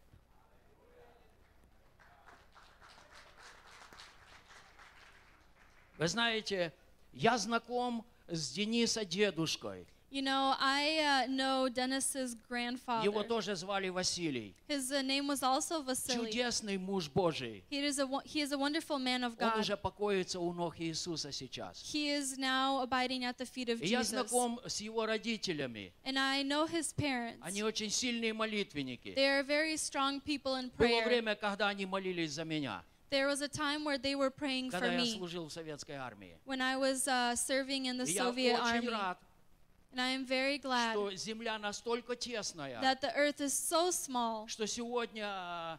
[5.97, 6.71] Вы знаете,
[7.11, 9.85] я знаком с Дениса дедушкой.
[10.10, 13.02] You know, I uh, know Dennis's grandfather.
[13.02, 14.54] Его тоже звали Василий.
[14.68, 16.30] His uh, name was also Vasily.
[16.30, 17.64] Чудесный муж Божий.
[17.70, 19.60] He is, a, wo- he is a wonderful man of Он God.
[19.60, 21.80] уже покоится у ног Иисуса сейчас.
[21.82, 24.10] He is now abiding at the feet of И я Jesus.
[24.10, 25.94] знаком с его родителями.
[26.04, 27.38] And I know his parents.
[27.40, 29.14] Они очень сильные молитвенники.
[29.14, 31.06] They are very strong people in Было prayer.
[31.06, 34.78] время, когда они молились за меня, There was a time where they were praying for
[34.78, 36.36] когда я me служил в советской армии.
[36.44, 39.16] when I was uh, serving in the И я Soviet очень army.
[39.86, 43.90] рад, And I am very glad что земля настолько тесная, that the earth is so
[43.90, 45.78] small что сегодня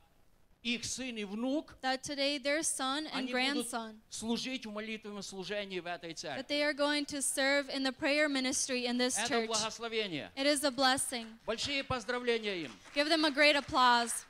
[0.62, 5.22] их сын и внук, that today their son and они будут grandson служить в молитвенном
[5.24, 6.45] служении в этой that церкви.
[6.47, 9.47] they are going to serve in the prayer ministry in this Это church.
[9.47, 10.32] благословение.
[10.36, 11.28] It is a blessing.
[11.45, 12.72] Большие поздравления им.
[12.93, 14.26] Give them a great applause.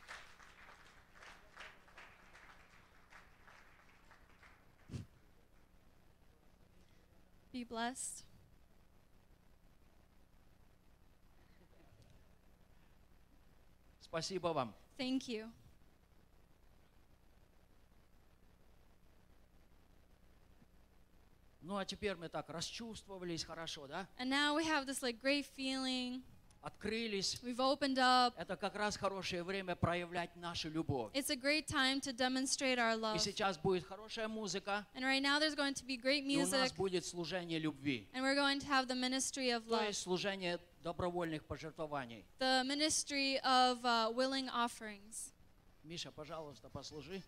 [7.52, 8.24] Be blessed.
[14.19, 14.75] Спасибо вам.
[14.99, 15.49] Thank you.
[21.63, 24.09] Ну а теперь мы так расчувствовались хорошо, да?
[24.19, 26.23] And now we have this like great feeling.
[26.61, 27.39] Открылись.
[27.43, 28.35] We've opened up.
[28.37, 31.13] Это как раз хорошее время проявлять нашу любовь.
[31.15, 33.19] It's a great time to demonstrate our И love.
[33.21, 36.53] сейчас будет хорошая музыка, And right now there's going to be great и у нас
[36.73, 38.09] music будет служение любви.
[38.13, 39.87] and we're going to have the ministry of То love.
[39.89, 42.25] есть служение добровольных пожертвований.
[42.39, 45.33] The ministry of uh, willing offerings.
[45.85, 47.23] Миша, пожалуйста, послужи.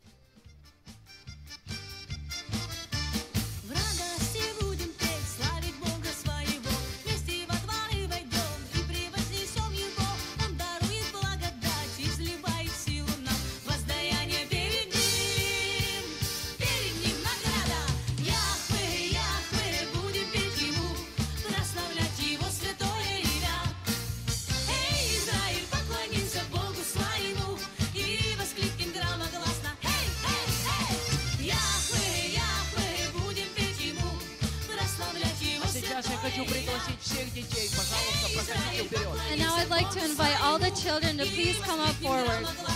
[36.45, 36.71] Хочу святое имя.
[36.71, 37.71] пригласить всех детей.
[37.71, 39.21] Пожалуйста, проходите вперед.
[39.33, 42.70] And now I'd like to invite all the children to please come up forward.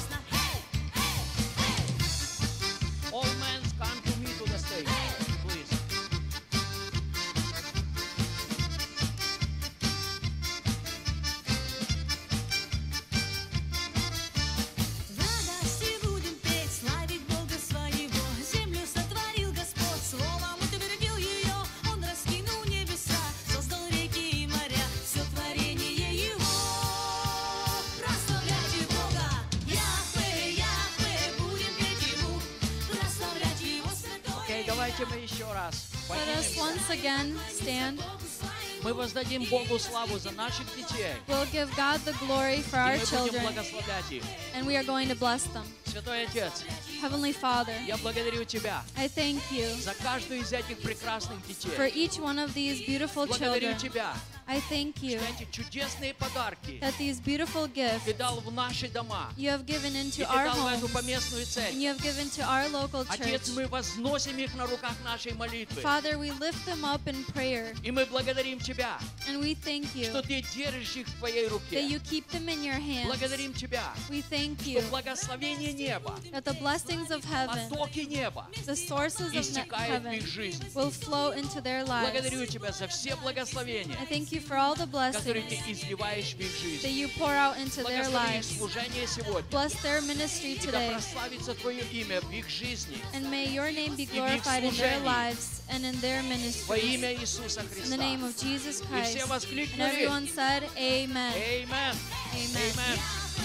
[39.30, 41.14] Мы воздадим Богу славу за наших детей.
[41.28, 44.22] We'll give God the glory for И our мы будем children, благословлять их.
[44.54, 45.64] and we are going to bless them.
[45.86, 46.64] Святой Отец,
[47.00, 51.38] Heavenly Father, я благодарю Тебя I thank you за каждую из этих прекрасных
[51.76, 51.92] for детей.
[51.94, 53.78] each one of these beautiful Благодарю children.
[53.78, 54.14] Тебя,
[54.53, 58.87] I thank you что эти чудесные подарки that these beautiful gifts Ты дал в наши
[58.89, 59.31] дома.
[59.37, 61.75] you have given И into Ты our дал в эту homes поместную and церковь.
[61.75, 63.53] you have given to our local Отец, church.
[63.55, 65.81] мы возносим их на руках нашей молитвы.
[65.81, 68.97] Father, we lift them up in prayer И мы благодарим Тебя,
[69.27, 71.87] and we thank you что Ты держишь их в Твоей that руке.
[71.87, 73.05] you keep them in your hands.
[73.07, 78.47] Благодарим Тебя, We thank что you благословение неба, that the blessings of heaven, потоки неба
[78.65, 80.73] the sources of ne- истекают в их heaven, жизнь.
[80.73, 82.11] will flow into their lives.
[82.11, 86.34] Благодарю Тебя за все благословения, I thank you for all the которые blessings Ты изливаешь
[86.34, 86.50] в их
[86.82, 86.88] that жизнь.
[86.98, 88.58] you pour out into their Благослови их lives.
[88.58, 89.50] служение сегодня.
[89.50, 90.92] Bless their ministry И да today.
[90.92, 92.98] прославится Твое имя в их жизни.
[93.14, 95.04] And may your name be И в их glorified in their служении.
[95.04, 96.94] lives and in their Во ministry.
[96.94, 98.26] имя Иисуса In the name Христа.
[98.26, 99.10] of Jesus И Christ.
[99.10, 99.88] все And воскликнули.
[99.90, 101.32] everyone said, Amen.
[101.34, 101.96] Amen.
[102.34, 102.72] Amen.
[102.72, 102.98] Amen.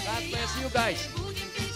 [0.05, 1.68] God bless you guys.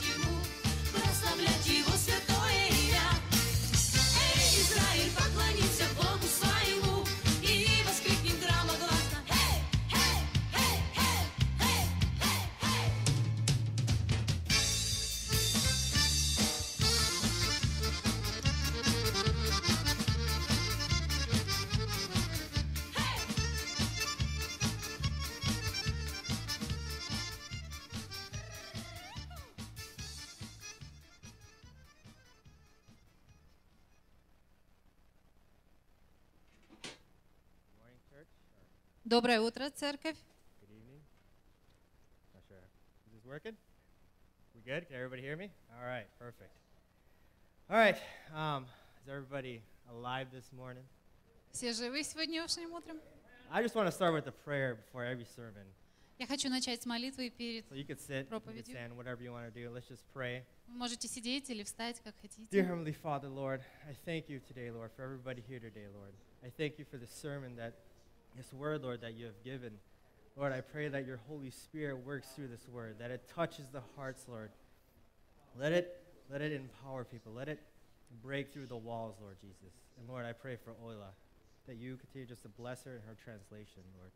[39.13, 40.17] Доброе утро, церковь.
[40.61, 41.01] good evening.
[42.35, 42.59] Not sure.
[43.07, 43.57] Is this working?
[44.55, 44.87] We good?
[44.87, 45.51] Can everybody hear me?
[45.79, 46.51] All right, perfect.
[47.71, 47.97] All right.
[48.35, 48.67] Um,
[49.03, 50.85] is everybody alive this morning?
[51.53, 52.99] Все живы сегодняшним утром?
[53.51, 55.65] I just want to start with a prayer before every sermon.
[56.19, 57.65] Я хочу начать с молитвы перед...
[57.71, 58.75] So you could sit, you could Проповедью.
[58.75, 59.71] stand, whatever you want to do.
[59.71, 60.43] Let's just pray.
[60.67, 62.61] Вы можете сидеть или встать, как Dear хотите.
[62.63, 66.13] Heavenly Father, Lord, I thank you today, Lord, for everybody here today, Lord.
[66.45, 67.75] I thank you for the sermon that,
[68.37, 69.73] this word, Lord, that you have given.
[70.37, 73.83] Lord, I pray that your Holy Spirit works through this word, that it touches the
[73.97, 74.51] hearts, Lord.
[75.59, 77.33] Let it, let it empower people.
[77.33, 77.61] Let it
[78.23, 79.75] break through the walls, Lord Jesus.
[79.99, 81.11] And Lord, I pray for Oila,
[81.67, 84.13] that you continue just to bless her in her translation, Lord.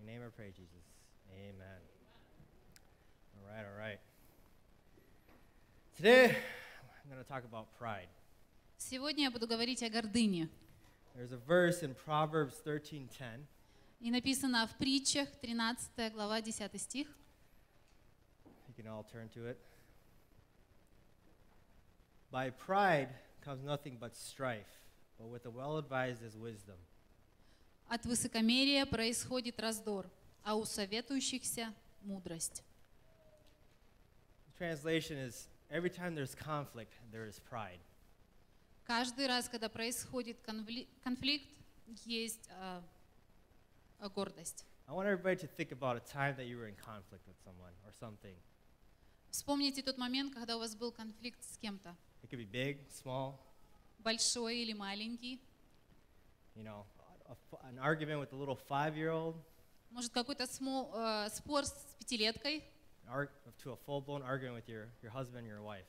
[0.00, 0.84] In your name I pray, Jesus.
[1.36, 1.80] Amen.
[3.36, 3.98] All right, all right.
[5.96, 8.08] Today, I'm going to talk about pride.
[8.78, 10.48] Сегодня я буду говорить о гордыне.
[11.16, 13.46] There's a verse in Proverbs 13:10.
[14.00, 17.08] И написано в притчах, 13 глава, 10 стих.
[18.68, 19.58] You can all turn to it.
[22.30, 23.10] By pride
[23.44, 24.80] comes nothing but strife,
[25.18, 26.78] but with the well-advised is wisdom.
[27.88, 30.06] От высокомерия происходит раздор,
[30.42, 32.62] а у советующихся – мудрость.
[34.48, 37.80] The translation is every time there's conflict, there is pride.
[38.91, 41.45] Каждый раз, когда происходит конфли- конфликт,
[42.05, 42.81] есть а,
[43.99, 44.63] а, гордость.
[44.87, 47.73] I want everybody to think about a time that you were in conflict with someone
[47.85, 48.33] or something.
[49.29, 53.37] Вспомните тот момент, когда у вас был конфликт с кем-то, It could be big, small,
[53.99, 55.41] большой или маленький.
[56.55, 56.85] you know,
[57.27, 59.35] a f an argument with a little five-year-old,
[59.91, 62.63] Может, какой-то смол- э, спор с пятилеткой
[63.05, 63.31] an arg-
[63.61, 65.85] to a full-blown argument with your, your husband your wife.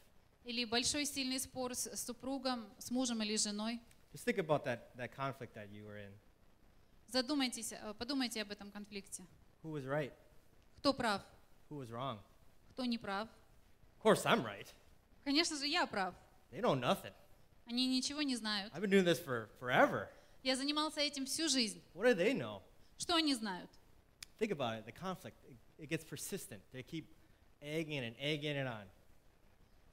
[0.48, 3.80] Или большой сильный спор с супругом, с мужем или женой.
[4.14, 6.10] Just think about that, that conflict that you were in.
[7.08, 9.22] Задумайтесь, э, подумайте об этом конфликте.
[9.62, 10.12] Who was right?
[10.78, 11.22] Кто прав,
[11.68, 12.18] Who was wrong?
[12.70, 13.28] кто не прав.
[13.98, 14.66] Of course, I'm right.
[15.22, 16.14] Конечно же, я прав.
[16.50, 17.12] They know nothing.
[17.66, 18.72] Они ничего не знают.
[18.72, 20.08] I've been doing this for forever.
[20.42, 21.82] Я занимался этим всю жизнь.
[21.94, 22.62] What do they know?
[22.96, 23.68] Что они знают?
[24.38, 24.86] Think about it.
[24.86, 26.62] The conflict, it, it gets persistent.
[26.72, 27.14] They keep
[27.60, 28.86] egging and egging it on.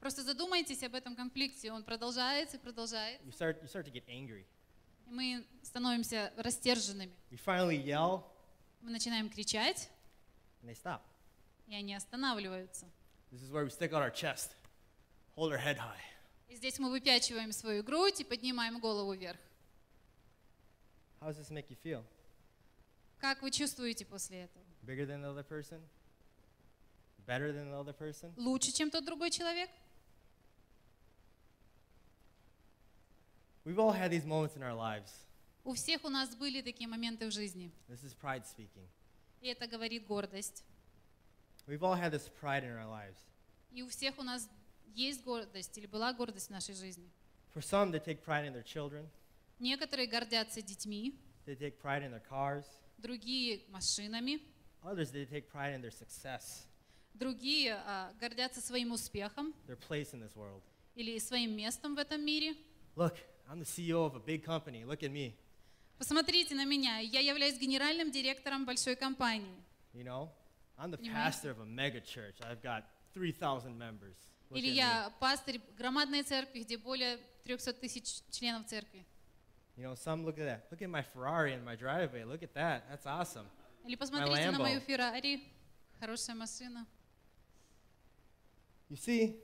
[0.00, 1.72] Просто задумайтесь об этом конфликте.
[1.72, 3.20] Он продолжается и продолжает.
[3.22, 4.44] You start, you start to get angry.
[5.06, 7.12] И мы становимся растерженными.
[7.30, 8.22] You finally yell,
[8.82, 9.88] Мы начинаем кричать,
[10.62, 11.00] and they stop.
[11.66, 12.86] и они останавливаются.
[13.32, 14.50] This is where we stick out our chest,
[15.34, 16.00] hold our head high.
[16.48, 19.38] И здесь мы выпячиваем свою грудь и поднимаем голову вверх.
[21.20, 22.04] How does this make you feel?
[23.18, 24.64] Как вы чувствуете после этого?
[24.82, 25.80] Bigger than the other person?
[27.26, 28.32] Better than the other person?
[28.36, 29.68] Лучше, чем тот другой человек?
[33.66, 35.12] We've all had these moments in our lives.
[35.64, 37.72] У всех у нас были такие моменты в жизни.
[37.88, 38.86] This is pride speaking.
[39.40, 40.62] И это говорит гордость.
[41.66, 43.18] We've all had this pride in our lives.
[43.72, 44.48] И у всех у нас
[44.94, 47.10] есть гордость или была гордость в нашей жизни.
[47.52, 49.08] For some, they take pride in their children,
[49.58, 52.64] Некоторые гордятся детьми, they take pride in their cars,
[52.98, 54.40] другие машинами,
[54.84, 56.66] others, they take pride in their success,
[57.14, 60.62] другие а, гордятся своим успехом their place in this world.
[60.94, 62.54] или своим местом в этом мире.
[62.94, 63.16] Look,
[63.49, 64.83] I'm the CEO of a big company.
[64.85, 65.33] Look at me.
[65.97, 69.55] Посмотрите на меня, я являюсь генеральным директором большой компании.
[69.93, 70.29] You know,
[70.77, 71.13] I'm the Понимаете?
[71.13, 72.35] pastor of a mega church.
[72.41, 74.15] I've got 3,000 members.
[74.49, 74.75] Look Или at me.
[74.75, 79.05] я пастырь громадной церкви, где более 300 тысяч членов церкви.
[79.77, 80.67] You know, some look at that.
[80.71, 82.23] Look at my Ferrari in my driveway.
[82.23, 82.83] Look at that.
[82.89, 83.45] That's awesome.
[83.85, 84.63] Или посмотрите на Lambo.
[84.63, 85.41] мою Феррари,
[85.99, 86.85] хорошая машина.
[88.89, 89.35] You see,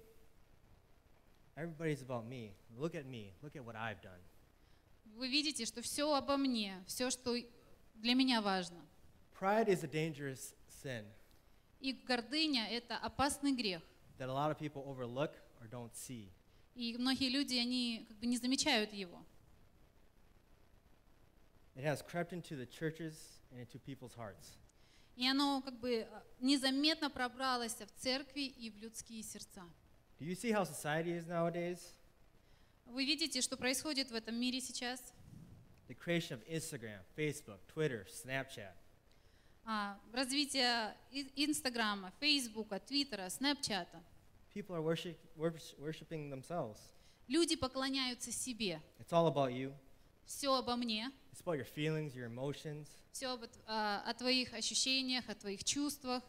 [1.57, 2.53] everybody's about me.
[2.77, 3.33] Look at me.
[3.43, 4.21] Look at what I've done.
[5.17, 7.37] Вы видите, что все обо мне, все, что
[7.97, 8.81] для меня важно.
[9.39, 11.05] Pride is a dangerous sin
[11.81, 13.83] И гордыня— это опасный грех.
[14.19, 16.31] that a lot of people overlook or don't see.
[16.75, 19.23] И многие люди, они как бы не замечают его.
[21.75, 23.15] It has crept into the churches
[23.51, 24.57] and into people's hearts.
[25.17, 29.63] И оно как бы а, незаметно пробралось в церкви и в людские сердца.
[30.23, 31.81] Do you see how society is nowadays?
[32.87, 35.03] Вы видите, что происходит в этом мире сейчас?
[35.89, 38.73] The creation of Instagram, Facebook, Twitter, Snapchat.
[39.65, 40.95] А, развитие
[41.35, 44.01] Инстаграма, Фейсбука, Твиттера, Снэпчата.
[44.55, 46.79] People are worship, worship, worshiping themselves.
[47.27, 48.81] Люди поклоняются себе.
[49.01, 49.75] It's all about you.
[50.25, 52.87] Все обо мне, It's about your feelings, your emotions.
[53.11, 56.23] все об, а, о твоих ощущениях, о твоих чувствах.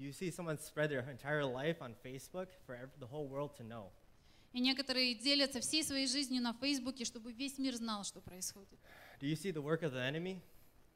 [0.00, 3.90] You see someone spread their entire life on Facebook for the whole world to know?
[4.54, 8.78] И некоторые делятся всей своей жизнью на Фейсбуке, чтобы весь мир знал, что происходит.
[9.20, 10.40] Do you see the work of the enemy?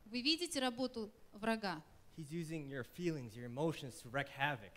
[0.06, 1.82] Вы видите работу врага,
[2.16, 4.72] He's using your feelings, your emotions to wreak havoc.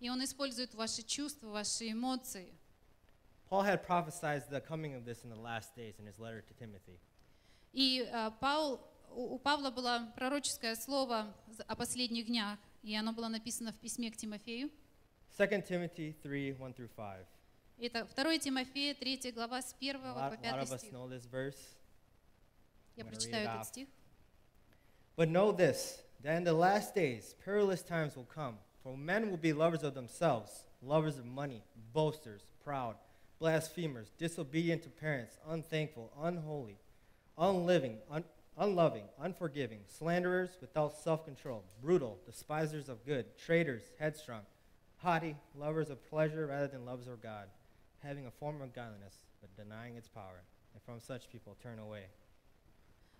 [0.00, 2.52] и он использует ваши чувства, ваши эмоции.
[3.48, 6.54] Paul had prophesied the coming of this in the last days in his letter to
[6.58, 6.98] Timothy.
[7.72, 11.32] И а, Паул, у Павла было пророческое слово
[11.68, 14.69] о последних днях, и оно было написано в письме к Тимофею.
[15.37, 17.27] 2 Timothy 3 1 through 5.
[17.77, 20.79] Это 2 Тимофея, 3 глава, с 1 A по lot, a lot 5 of us
[20.81, 20.91] стих.
[20.93, 21.57] know this verse.
[22.95, 23.67] Я I'm gonna read прочитаю it этот off.
[23.67, 23.87] стих.
[25.17, 29.37] But know this, that in the last days perilous times will come, for men will
[29.37, 31.63] be lovers of themselves, lovers of money,
[31.93, 32.95] boasters, proud,
[33.39, 36.77] blasphemers, disobedient to parents, unthankful, unholy,
[37.37, 38.23] unliving, un-
[38.57, 44.45] unloving, unforgiving, slanderers, without self control, brutal, despisers of good, traitors, headstrong,
[44.97, 47.47] haughty, lovers of pleasure rather than lovers of God,
[48.01, 50.43] having a form of godliness, but denying its power.
[50.73, 52.07] And from such people turn away.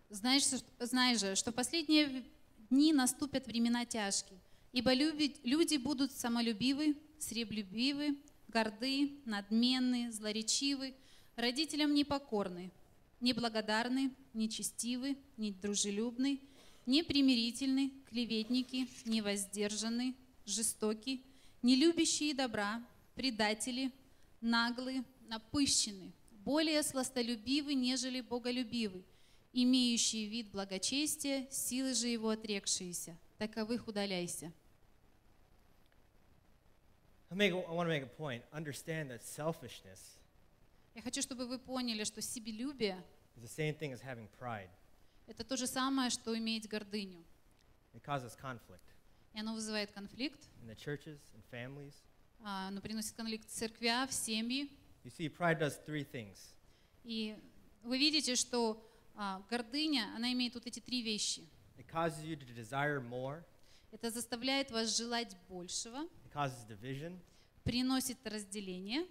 [0.09, 2.23] Знаешь, что- знаешь же, что в последние в-
[2.69, 4.39] дни наступят времена тяжкие,
[4.71, 8.15] ибо люби- люди будут самолюбивы, сребролюбивы,
[8.49, 10.93] горды, надменны, злоречивы,
[11.35, 12.71] родителям непокорны,
[13.20, 16.40] неблагодарны, нечестивы, недружелюбны,
[16.86, 20.14] непримирительны, клеветники, невоздержаны,
[20.46, 21.22] жестоки,
[21.62, 22.82] нелюбящие добра,
[23.14, 23.92] предатели,
[24.40, 26.12] наглы, напыщены,
[26.44, 29.04] более сластолюбивы, нежели боголюбивы,
[29.52, 33.16] имеющие вид благочестия, силы же его отрекшиеся.
[33.38, 34.52] Таковых удаляйся.
[37.30, 38.42] I, make, I want to make a point.
[38.52, 40.19] Understand that selfishness
[40.94, 43.02] Я хочу, чтобы вы поняли, что себелюбие
[43.36, 44.68] is the same thing as having pride.–
[45.26, 47.24] это то же самое, что иметь гордыню.
[47.94, 48.80] It causes conflict
[49.34, 51.94] И оно вызывает конфликт, in the churches and families.
[52.42, 54.68] а, оно приносит конфликт в церквя, в семьи.
[55.04, 56.38] You see, pride does three things
[57.04, 57.38] И
[57.82, 58.84] вы видите, что
[59.14, 61.42] а, гордыня, она имеет вот эти три вещи.
[61.78, 63.42] it causes you to desire more,
[63.92, 67.18] Это заставляет вас желать большего, it causes division,
[67.64, 69.06] приносит разделение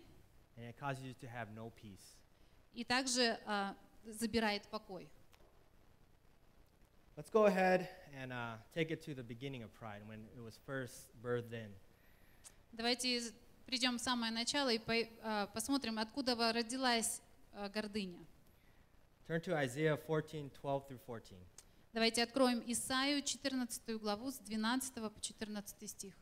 [0.59, 2.17] and it causes you to have no peace.
[2.73, 3.75] и также а,
[4.05, 5.07] забирает покой.
[7.17, 10.57] Let's go ahead and uh, take it to the beginning of pride when it was
[10.65, 11.69] first birthed in.
[12.71, 13.33] Давайте
[13.65, 17.21] придем в самое начало и по- а, посмотрим, откуда родилась
[17.53, 18.19] а, гордыня.
[19.27, 21.37] Turn to Isaiah 14 12 through 14.
[21.93, 26.13] Давайте откроем Исаию 14 главу с 12 по 14 стих.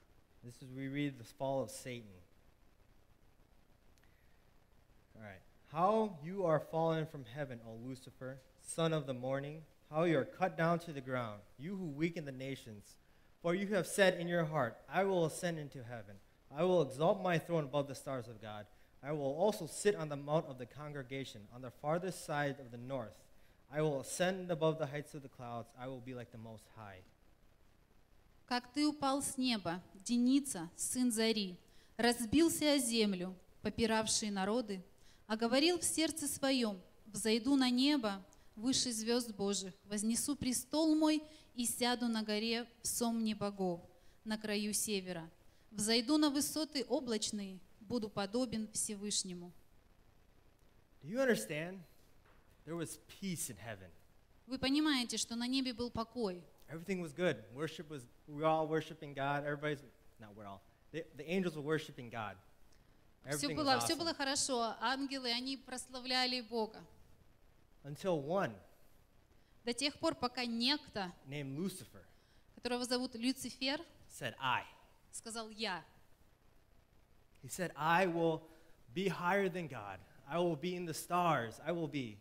[0.44, 2.08] This is we read the fall of Satan.
[5.17, 5.41] All right.
[5.73, 10.25] How you are fallen from heaven, O Lucifer, son of the morning, how you are
[10.25, 12.97] cut down to the ground, you who weaken the nations.
[13.43, 16.17] For you have said in your heart, I will ascend into heaven.
[16.57, 18.67] I will exalt my throne above the stars of God.
[19.03, 22.71] I will also sit on the mount of the congregation, on the farthest side of
[22.71, 23.17] the north.
[23.75, 25.69] I will ascend above the heights of the clouds.
[25.81, 27.03] I will be like the Most High.
[28.47, 31.57] Как ты упал с неба, Деница, сын Зари,
[31.97, 34.83] разбился о землю, попиравшие народы,
[35.28, 38.26] А говорил в сердце своем, взойду на небо,
[38.56, 41.22] выше звезд Божьих, вознесу престол мой
[41.54, 43.82] и сяду на горе в сомне богов,
[44.24, 45.30] на краю севера.
[45.72, 49.52] Взойду на высоты облачные, буду подобен Всевышнему.
[51.04, 51.80] Do you understand?
[52.66, 53.90] There was peace in heaven.
[54.48, 56.42] Вы понимаете, что на небе был покой.
[56.70, 57.38] Everything was good.
[57.54, 59.46] Worship was, we were all worshiping God.
[59.46, 59.84] Everybody's,
[60.20, 60.62] not we're all,
[60.94, 62.38] the, the angels were worshiping God.
[63.36, 63.98] Все было, все awesome.
[63.98, 64.76] было хорошо.
[64.80, 66.82] Ангелы, они прославляли Бога.
[67.84, 68.54] Until one
[69.66, 72.04] До тех пор, пока некто, named Lucifer
[72.56, 73.80] которого зовут Люцифер,
[74.10, 74.64] said, I.
[75.12, 75.86] сказал «Я».
[77.44, 78.42] He said, I will
[78.94, 80.00] be higher than God.
[80.28, 81.60] I will be in the stars.
[81.66, 82.18] I will be.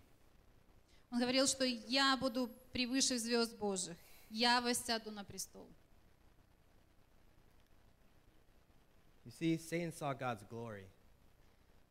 [1.10, 3.96] Он говорил, что «Я буду превыше звезд Божьих,
[4.28, 5.68] я воссяду на престол».
[9.24, 10.86] You see, Satan saw God's glory.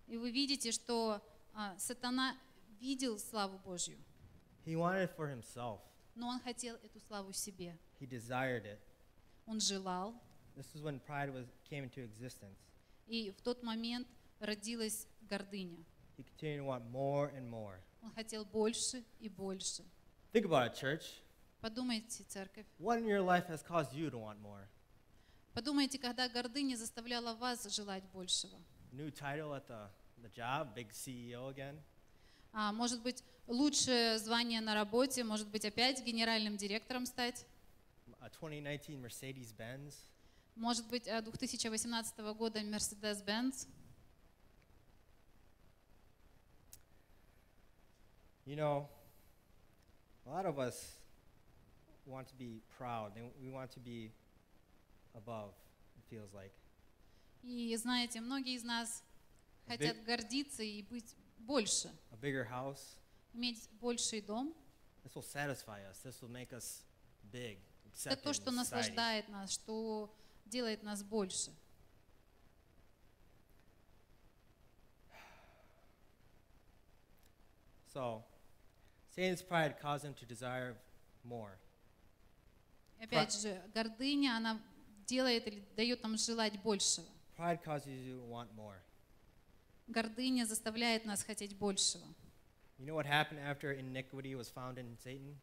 [0.07, 1.21] И вы видите, что
[1.53, 2.37] а, сатана
[2.79, 3.97] видел славу Божью,
[4.65, 5.79] He wanted it for himself.
[6.15, 7.77] но он хотел эту славу себе.
[7.99, 8.79] He desired it.
[9.45, 10.13] Он желал,
[10.55, 12.57] This is when pride was, came into existence.
[13.07, 14.07] и в тот момент
[14.39, 15.83] родилась гордыня.
[16.17, 17.77] He continued to want more and more.
[18.01, 19.83] Он хотел больше и больше.
[20.33, 21.21] Think about it, church.
[21.61, 24.67] Подумайте, церковь, What in your life has caused you to want more?
[25.53, 28.57] подумайте, когда гордыня заставляла вас желать большего.
[28.95, 29.89] New title at the,
[30.21, 31.75] the job, big CEO again?
[32.53, 37.45] А, может быть, лучшее звание на работе, может быть, опять генеральным директором стать.
[38.21, 39.95] A 2019 Mercedes-Benz?
[40.55, 43.67] Может быть, а, 2018 года Mercedes-Benz.
[48.45, 48.87] You know,
[50.25, 50.97] a lot of us
[52.05, 54.11] want to be proud and we want to be
[55.13, 55.51] above,
[55.97, 56.53] it feels like.
[57.45, 59.03] И знаете, многие из нас
[59.67, 62.97] хотят big- гордиться и быть больше, A bigger house.
[63.33, 64.51] иметь больший дом.
[65.03, 66.01] This will satisfy us.
[66.03, 66.81] This will make us
[67.31, 67.59] big,
[68.05, 70.11] Это то, что наслаждает нас, что
[70.47, 71.51] делает нас больше.
[77.93, 78.23] So,
[79.15, 80.75] Satan's pride caused him to desire
[81.23, 81.57] more.
[83.01, 84.59] Опять же, гордыня, она
[85.05, 87.07] делает или дает нам желать большего.
[87.37, 88.77] Pride causes you to want more.
[89.87, 92.05] Гордыня заставляет нас хотеть большего.
[92.79, 95.35] You know what happened after iniquity was found in Satan?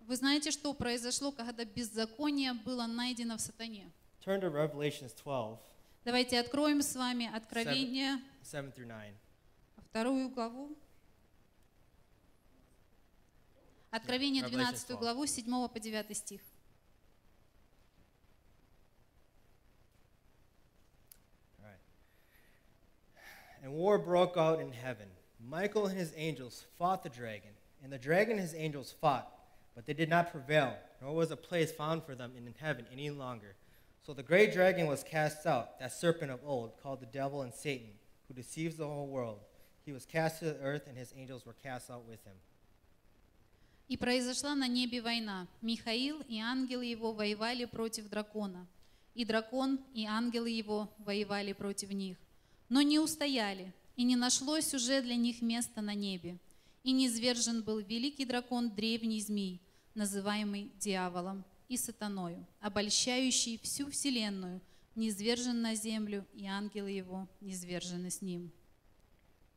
[0.00, 3.90] Вы знаете, что произошло, когда беззаконие было найдено в сатане?
[4.24, 5.58] Turn to Revelations 12,
[6.04, 9.14] Давайте откроем с вами Откровение, 7 through 9.
[9.90, 10.76] вторую главу.
[13.90, 14.98] Откровение, Revelation 12 12.
[14.98, 16.40] главу, 7 по 9 стих.
[23.63, 25.07] And war broke out in heaven.
[25.39, 27.51] Michael and his angels fought the dragon,
[27.83, 29.31] and the dragon and his angels fought,
[29.75, 33.09] but they did not prevail, nor was a place found for them in heaven any
[33.09, 33.55] longer.
[34.05, 37.53] So the great dragon was cast out, that serpent of old, called the devil and
[37.53, 37.89] Satan,
[38.27, 39.39] who deceives the whole world.
[39.85, 42.35] He was cast to the earth, and his angels were cast out with him.
[43.87, 45.47] И произошла на небе война.
[45.61, 48.65] Михаил и ангелы его воевали против дракона.
[49.13, 52.17] И дракон и ангелы его воевали против них.
[52.70, 56.38] Но не устояли, и не нашлось уже для них места на небе.
[56.84, 59.60] И низвержен был великий дракон, древний змей,
[59.94, 64.62] называемый дьяволом и сатаною, обольщающий всю вселенную,
[64.94, 68.50] низвержен на землю, и ангелы его низвержены с ним.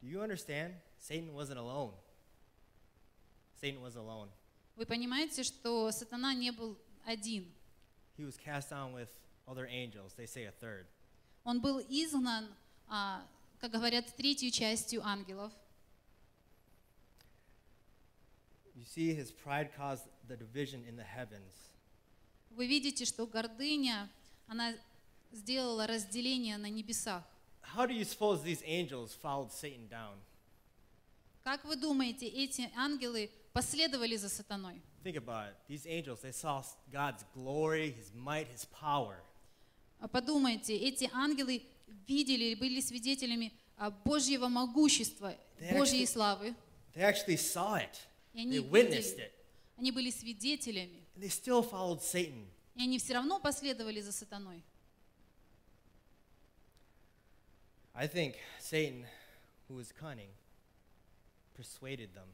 [0.01, 0.73] Do you understand?
[0.99, 1.93] Satan wasn't alone.
[3.61, 4.29] Satan was alone.
[4.75, 7.49] Вы понимаете, что сатана не был один.
[8.17, 9.09] He was cast down with
[9.47, 10.13] other angels.
[10.17, 10.87] They say a third.
[11.43, 12.47] Он был изгнан,
[13.59, 15.51] как говорят, третьей частью ангелов.
[18.75, 21.53] You see, his pride caused the division in the heavens.
[22.51, 24.09] Вы видите, что гордыня,
[24.47, 24.73] она
[25.31, 27.23] сделала разделение на небесах.
[27.75, 30.17] How do you suppose these angels followed Satan down?
[31.43, 34.81] Как вы думаете, эти ангелы последовали за сатаной?
[35.03, 35.55] Think about it.
[35.67, 39.17] These angels, they saw God's glory, his might, his power.
[39.99, 41.63] А Подумайте, эти ангелы
[42.07, 46.55] видели или были свидетелями а, Божьего могущества, They Божьей actually- славы.
[46.93, 47.95] They actually saw it.
[48.33, 49.31] И они They witnessed видели, it.
[49.77, 51.03] они были свидетелями.
[51.15, 52.45] And they still followed Satan.
[52.75, 54.63] И они все равно последовали за сатаной.
[57.95, 59.05] I think Satan,
[59.69, 60.29] who was cunning,
[61.55, 62.27] persuaded them.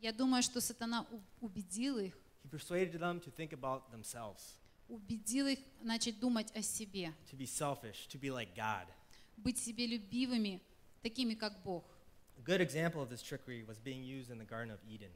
[0.00, 1.06] Я думаю, что сатана
[1.40, 2.14] убедил их,
[2.44, 4.54] He persuaded them to think about themselves,
[4.88, 8.86] убедил их начать думать о себе, to be selfish, to be like God.
[9.36, 10.60] быть себелюбивыми,
[11.02, 11.84] такими как Бог.
[12.38, 15.10] A good example of this trickery was being used in the Garden of Eden.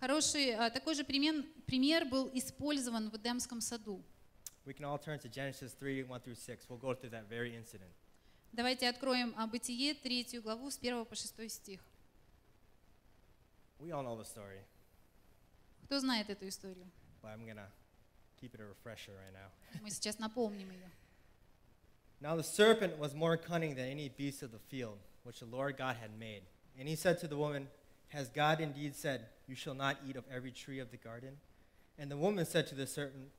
[0.00, 4.02] Хороший, а, такой же пример, пример был использован в Эдемском саду.
[4.64, 6.66] We can all turn to Genesis 3 1 through 6.
[6.68, 7.90] We'll go through that very incident.
[8.52, 11.80] Давайте откроем а, Бытие, третью главу, с 1 по 6 стих.
[13.78, 14.60] We all know the story,
[15.84, 16.86] Кто знает эту историю?
[17.22, 17.66] but I'm to
[18.39, 19.81] keep it a refresher right now.
[19.81, 20.91] Мы сейчас напомним ее.
[22.21, 25.77] Now the serpent was more cunning than any beast of the field which the Lord
[25.77, 26.43] God had made.
[26.79, 27.67] And he said to the woman,
[28.09, 31.37] Has God indeed said, You shall not eat of every tree of the garden?
[31.97, 33.29] And the woman said to the serpent,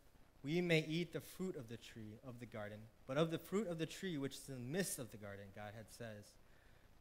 [0.42, 3.68] We may eat the fruit of the tree of the garden, but of the fruit
[3.68, 6.32] of the tree which is in the midst of the garden, God had says,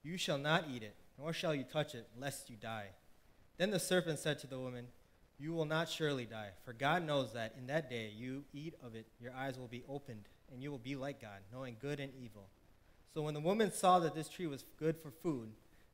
[0.03, 2.89] You shall not eat it, nor shall you touch it, lest you die.
[3.57, 4.87] Then the serpent said to the woman,
[5.39, 8.95] You will not surely die, for God knows that in that day you eat of
[8.95, 12.13] it, your eyes will be opened, and you will be like God, knowing good and
[12.21, 12.47] evil.
[13.13, 15.49] So when the woman saw that this tree was good for food,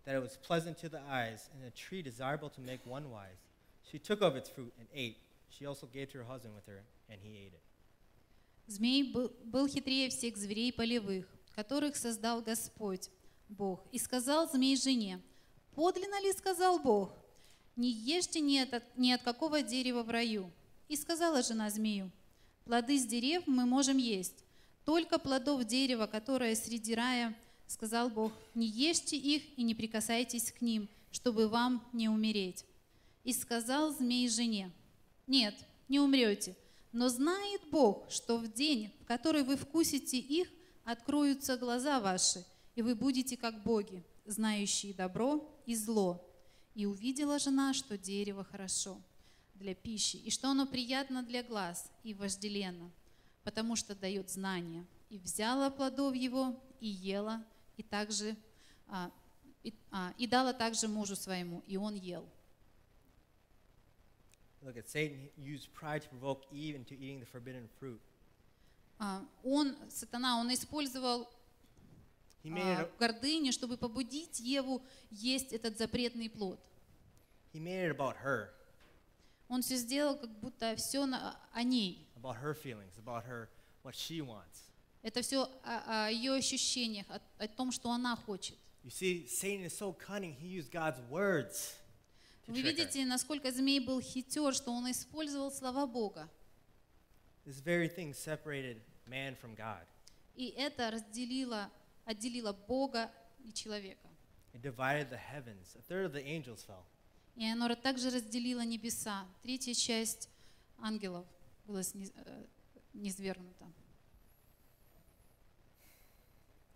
[0.05, 3.47] that it was pleasant to the eyes, and a tree desirable to make one wise,
[3.83, 5.17] she took of its fruit and ate.
[5.49, 7.61] She also gave to her husband with her, and he ate it.
[8.67, 11.25] Змей был, был хитрее всех зверей полевых,
[11.55, 13.09] которых создал Господь,
[13.49, 13.83] Бог.
[13.91, 15.19] И сказал змей жене,
[15.75, 17.11] подлинно ли сказал Бог,
[17.76, 20.50] не ешьте ни от, ни от какого дерева в раю.
[20.88, 22.10] И сказала жена змею,
[22.64, 24.44] плоды с дерев мы можем есть,
[24.84, 27.36] только плодов дерева, которое среди рая,
[27.66, 32.64] сказал Бог, не ешьте их и не прикасайтесь к ним, чтобы вам не умереть.
[33.24, 34.70] И сказал змей жене,
[35.26, 35.54] нет,
[35.88, 36.56] не умрете,
[36.92, 40.48] но знает Бог, что в день, в который вы вкусите их,
[40.84, 42.44] откроются глаза ваши,
[42.76, 46.24] и вы будете как боги, знающие добро и зло.
[46.76, 49.00] И увидела жена, что дерево хорошо
[49.54, 52.92] для пищи, и что оно приятно для глаз и вожделенно,
[53.42, 54.86] потому что дает знания.
[55.10, 57.44] И взяла плодов его, и ела,
[57.76, 58.36] и также
[58.88, 59.10] а,
[59.66, 62.24] и, а, и дала также мужу своему, и он ел.
[64.62, 68.00] Look at Satan used pride to provoke Eve into eating the forbidden fruit.
[68.98, 71.28] А, Он, сатана, он использовал
[72.54, 76.60] It, а, гордыню, чтобы побудить Еву есть этот запретный плод.
[77.52, 78.50] he made it about her,
[79.48, 81.04] Он все сделал, как будто все
[81.52, 82.06] о ней.
[82.16, 83.48] about her feelings, about her,
[83.82, 84.70] what she wants.
[85.02, 88.56] Это все о, о ее ощущениях, о, о том, что она хочет.
[88.82, 91.74] You see, Satan is so cunning, he used God's words
[92.46, 96.28] to Вы видите, насколько змей был хитер, что он использовал слова Бога.
[97.44, 99.86] This very thing separated man from God.
[100.34, 101.70] И это разделило,
[102.06, 103.10] отделило Бога
[103.44, 104.08] и человека.
[104.54, 105.76] It divided the heavens.
[105.76, 106.84] A third of the angels fell.
[107.34, 109.26] И оно также разделило небеса.
[109.42, 110.30] Третья часть
[110.78, 111.26] ангелов
[111.66, 112.46] была э,
[112.94, 113.66] низвергнута.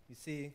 [0.07, 0.53] You see,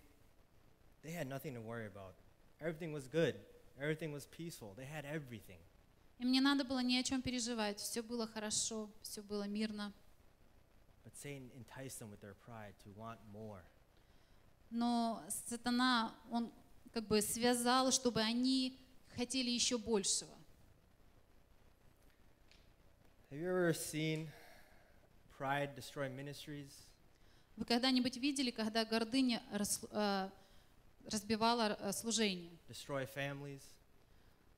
[1.03, 2.15] they had nothing to worry about.
[2.61, 3.35] Everything was good.
[3.81, 4.75] Everything was peaceful.
[4.77, 5.59] They had everything.
[6.19, 7.79] Им не надо было ни о чем переживать.
[7.79, 9.93] Все было хорошо, все было мирно.
[11.05, 13.63] But Satan enticed them with their pride to want more.
[14.71, 16.53] Но сатана, он
[16.93, 18.79] как бы связал, чтобы они
[19.15, 20.35] хотели еще большего.
[23.31, 24.29] Have you ever seen
[25.39, 26.73] pride destroy ministries?
[27.57, 30.31] Вы когда-нибудь видели, когда гордыня рас- э,
[31.11, 32.51] разбивала э, служение?
[32.69, 33.63] Destroy families?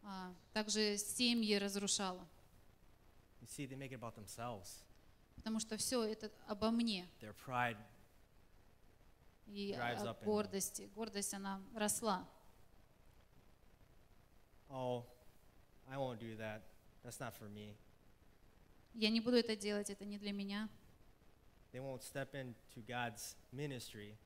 [0.03, 2.27] А, Также семьи разрушала.
[3.41, 4.83] You see, they make it about themselves.
[5.37, 7.07] Потому что все это обо мне.
[7.21, 7.77] Their pride
[9.49, 10.25] И them.
[10.25, 10.91] гордости.
[10.95, 12.29] Гордость, она росла.
[14.71, 15.05] oh,
[15.91, 16.63] I won't do that.
[17.03, 17.75] That's not for me.
[18.95, 20.69] Я не буду это делать, это не для меня.
[21.73, 24.17] They won't step into God's ministry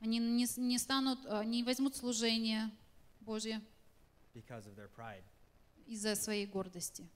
[0.00, 2.70] Они не, не станут, э, не возьмут служение
[3.20, 3.62] Божье
[4.34, 5.22] because of their pride.
[5.86, 7.08] из-за своей гордости.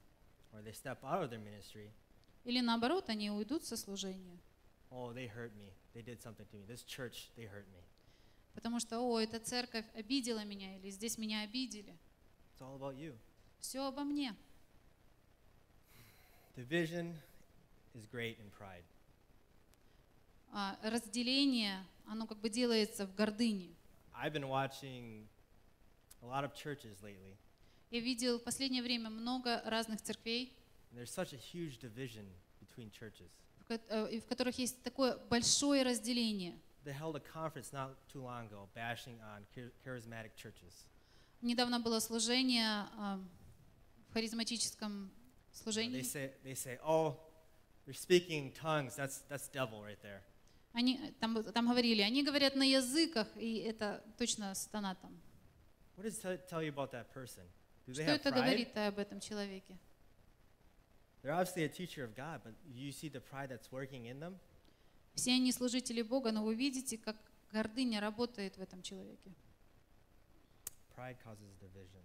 [0.53, 1.91] Or they step out of their ministry.
[2.45, 4.39] Или наоборот, они уйдут со служения.
[4.91, 5.73] Oh, they hurt me.
[5.95, 6.65] They did something to me.
[6.67, 7.83] This church, they hurt me.
[8.55, 11.95] Потому что, о, эта церковь обидела меня, или здесь меня обидели.
[12.55, 13.15] It's all about you.
[13.61, 14.35] Все обо мне.
[16.57, 17.15] Division
[17.95, 18.85] is great in pride.
[20.53, 23.75] А разделение, оно как бы делается в гордыне.
[24.15, 25.27] I've been watching
[26.23, 27.37] a lot of churches lately.
[27.91, 30.53] Я видел в последнее время много разных церквей,
[30.91, 32.25] And there's such a huge division
[32.59, 33.29] between churches.
[33.69, 36.59] В э, которых есть такое большое разделение.
[36.85, 40.87] They held a conference not too long ago bashing on char- charismatic churches.
[41.43, 43.21] Недавно было служение а,
[44.09, 46.01] в харизматическом They служении.
[46.03, 47.17] say, they say, oh,
[47.87, 48.95] they're speaking in tongues.
[48.95, 50.23] That's, that's devil right there.
[50.73, 55.11] Они там, там говорили, они говорят на языках, и это точно сатана там.
[55.97, 57.43] What does it tell you about that person?
[57.87, 58.35] Do they Что have это pride?
[58.35, 59.79] говорит об этом человеке?
[61.27, 64.39] They're obviously a teacher of God, but you see the pride that's working in them?
[65.17, 67.17] Все они служители Бога, но вы видите, как
[67.51, 69.33] гордыня работает в этом человеке.
[70.97, 72.05] Pride causes division.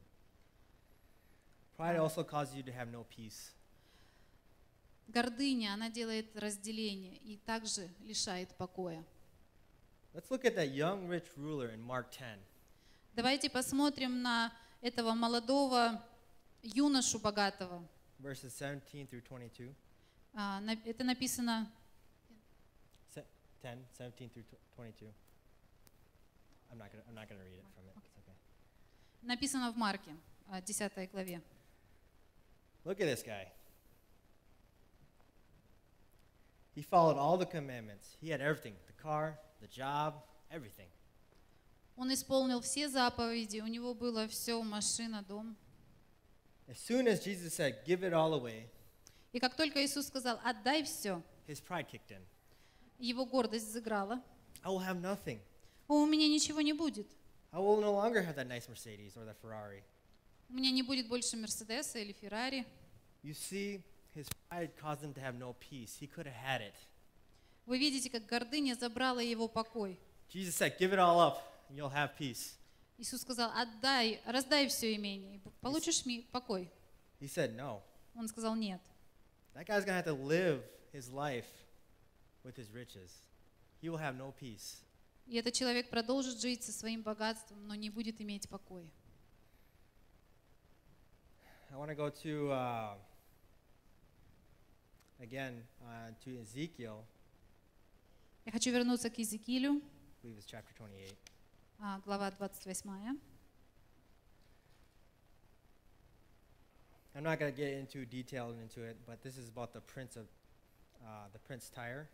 [1.78, 3.54] Pride also causes you to have no peace.
[5.08, 9.06] Гордыня, она делает разделение и также лишает покоя.
[10.16, 12.40] Let's look at that young rich ruler in Mark 10.
[13.14, 16.04] Давайте посмотрим на этого молодого
[16.64, 17.88] юношу богатого.
[18.22, 19.74] verses 17 through 22.
[20.34, 21.70] Uh, на- это написано,
[23.62, 24.46] 10, 17 through
[24.76, 25.08] 22.
[26.72, 27.04] I'm not gonna.
[27.10, 27.96] I'm not gonna read it from it.
[27.98, 28.36] It's okay.
[29.22, 30.16] написано в Марке,
[30.50, 31.42] а, 10 главе.
[32.86, 33.48] Look at this guy.
[36.76, 38.16] He followed all the commandments.
[38.22, 40.14] He had everything: the car, the job,
[40.50, 40.90] everything.
[41.98, 45.56] Он исполнил все заповеди, у него было все, машина, дом.
[46.72, 48.66] As soon as Jesus said, Give it all away,
[49.34, 52.22] И как только Иисус сказал, отдай все, his pride kicked in.
[52.98, 54.22] его гордость взыграла.
[54.64, 55.40] I will have nothing.
[55.90, 57.08] У меня ничего не будет.
[57.52, 59.84] I will no longer have that nice Mercedes or that Ferrari.
[60.50, 62.66] У меня не будет больше Мерседеса или Феррари.
[63.24, 63.82] You see,
[64.16, 65.98] his pride caused him to have no peace.
[66.00, 66.74] He could have had it.
[67.66, 69.98] Вы видите, как гордыня забрала его покой.
[70.30, 71.40] Jesus said, Give it all up,
[71.70, 72.54] and you'll have peace.
[73.02, 76.70] Иисус сказал, отдай, раздай все имение, получишь ми- покой.
[77.20, 77.82] He said, No.
[78.14, 78.80] Он сказал, нет.
[79.56, 80.62] That guy's to have to live
[80.94, 81.48] his life
[82.44, 83.10] with his riches.
[83.82, 84.84] He will have no peace.
[85.26, 88.88] И этот человек продолжит жить со своим богатством, но не будет иметь покоя.
[91.72, 92.98] I want to go to, uh,
[95.20, 97.04] again, uh, to Ezekiel,
[98.46, 99.82] Я хочу вернуться к Иезекиилю, I
[100.28, 101.16] believe it's chapter 28.
[101.82, 103.18] А, глава 28.
[107.14, 110.16] I'm not going to get into detail into it, but this is about the prince
[110.16, 110.28] of,
[111.04, 112.08] uh, the prince Tyre.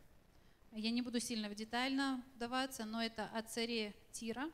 [0.73, 4.49] Я не буду сильно в детально вдаваться, но это о царе Тира.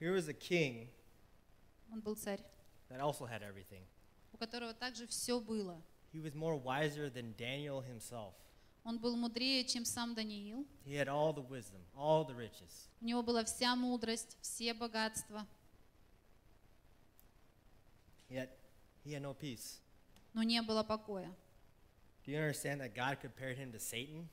[0.00, 0.88] Here was a king
[1.92, 2.40] Он был царь,
[2.88, 3.84] that also had everything.
[4.32, 5.80] у которого также все было.
[6.12, 8.34] He was more wiser than Daniel himself.
[8.84, 10.66] Он был мудрее, чем сам Даниил.
[10.84, 12.88] He had all the wisdom, all the riches.
[13.00, 15.46] У него была вся мудрость, все богатства,
[18.28, 18.50] Yet
[19.04, 19.80] he had no peace.
[20.34, 21.34] но не было покоя.
[22.26, 24.26] Do you understand that God compared him to Satan?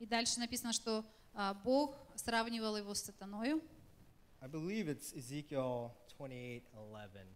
[0.00, 3.62] И дальше написано, что а, Бог сравнивал его с сатаною.
[4.40, 7.26] I believe it's Ezekiel 28:11.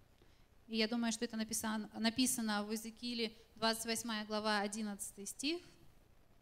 [0.67, 5.63] И я думаю, что это написано, написано в Иезекииле 28 глава 11 стих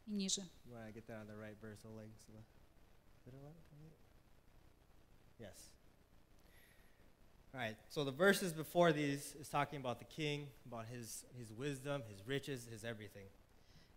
[0.07, 0.43] и ниже.
[0.65, 2.11] You want to get that on the right verse, Oleg?
[2.27, 3.93] So the- Is it 11, 28?
[5.39, 5.73] Yes.
[7.55, 7.77] All right.
[7.89, 12.27] So the verses before these is talking about the king, about his his wisdom, his
[12.27, 13.29] riches, his everything.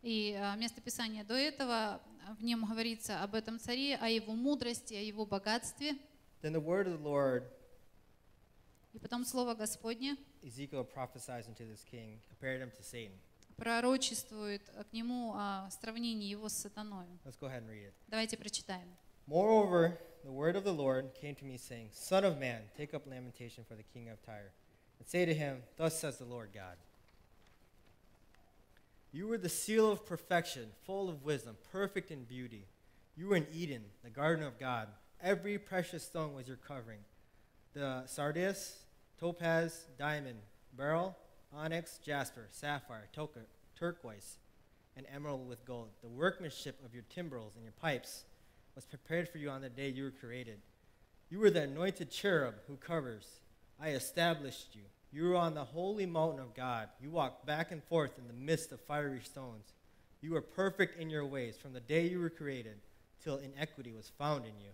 [0.02, 4.34] И а, место Писания до этого, а, в нем говорится об этом царе, о его
[4.34, 5.98] мудрости, о его богатстве.
[6.42, 7.44] Then the word of the Lord,
[8.94, 13.12] И потом Слово Господне Ezekiel prophesies into this king, compared him to Satan.
[13.59, 17.07] пророчествует а, к нему о сравнении его с сатаной.
[17.25, 17.95] Let's go ahead and read it.
[18.09, 18.89] Давайте прочитаем.
[19.27, 23.07] Moreover, the word of the Lord came to me, saying, Son of man, take up
[23.07, 24.53] lamentation for the king of Tyre,
[24.99, 26.77] and say to him, Thus says the Lord God.
[29.13, 32.67] You were the seal of perfection, full of wisdom, perfect in beauty.
[33.17, 34.89] You were in Eden, the garden of God.
[35.23, 36.99] Every precious stone was your covering
[37.75, 38.85] the sardius,
[39.19, 40.39] topaz, diamond,
[40.77, 41.17] beryl,
[41.56, 43.08] onyx, jasper, sapphire,
[43.78, 44.38] turquoise,
[44.96, 45.90] and emerald with gold.
[46.02, 48.26] The workmanship of your timbrels and your pipes
[48.76, 50.60] was prepared for you on the day you were created.
[51.30, 53.40] You were the anointed cherub who covers.
[53.80, 54.84] I established you.
[55.12, 56.90] You were on the holy mountain of God.
[57.02, 59.74] You walked back and forth in the midst of fiery stones.
[60.22, 62.78] You were perfect in your ways from the day you were created
[63.24, 64.72] till inequity was found in you.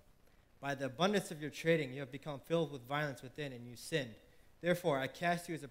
[0.60, 3.76] By the abundance of your trading, you have become filled with violence within, and you
[3.76, 4.16] sinned.
[4.62, 5.68] Therefore, I cast you as a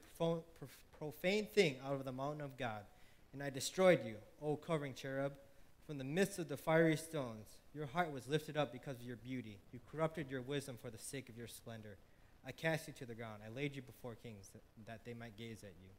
[0.98, 2.84] profane, prof- profane thing out of the mountain of God,
[3.34, 5.34] and I destroyed you, O covering cherub,
[5.86, 7.48] from the midst of the fiery stones.
[7.74, 9.60] Your heart was lifted up because of your beauty.
[9.72, 11.98] You corrupted your wisdom for the sake of your splendor.
[12.46, 13.42] I cast you to the ground.
[13.46, 15.90] I laid you before kings, that, that they might gaze at you.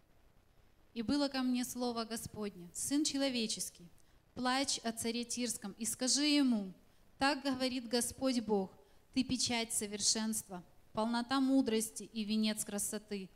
[0.94, 3.89] «И было ко мне слово Господне, Сын человеческий,
[4.35, 6.72] плачь о царе Тирском и скажи ему,
[7.18, 8.72] так говорит Господь Бог,
[9.14, 13.28] ты печать совершенства, полнота мудрости и венец красоты.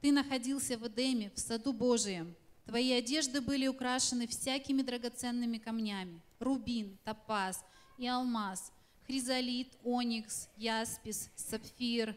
[0.00, 2.34] Ты находился в Эдеме, в саду Божием.
[2.64, 7.62] Твои одежды были украшены всякими драгоценными камнями, рубин, топаз
[7.98, 8.72] и алмаз,
[9.06, 12.16] хризолит, оникс, яспис, сапфир,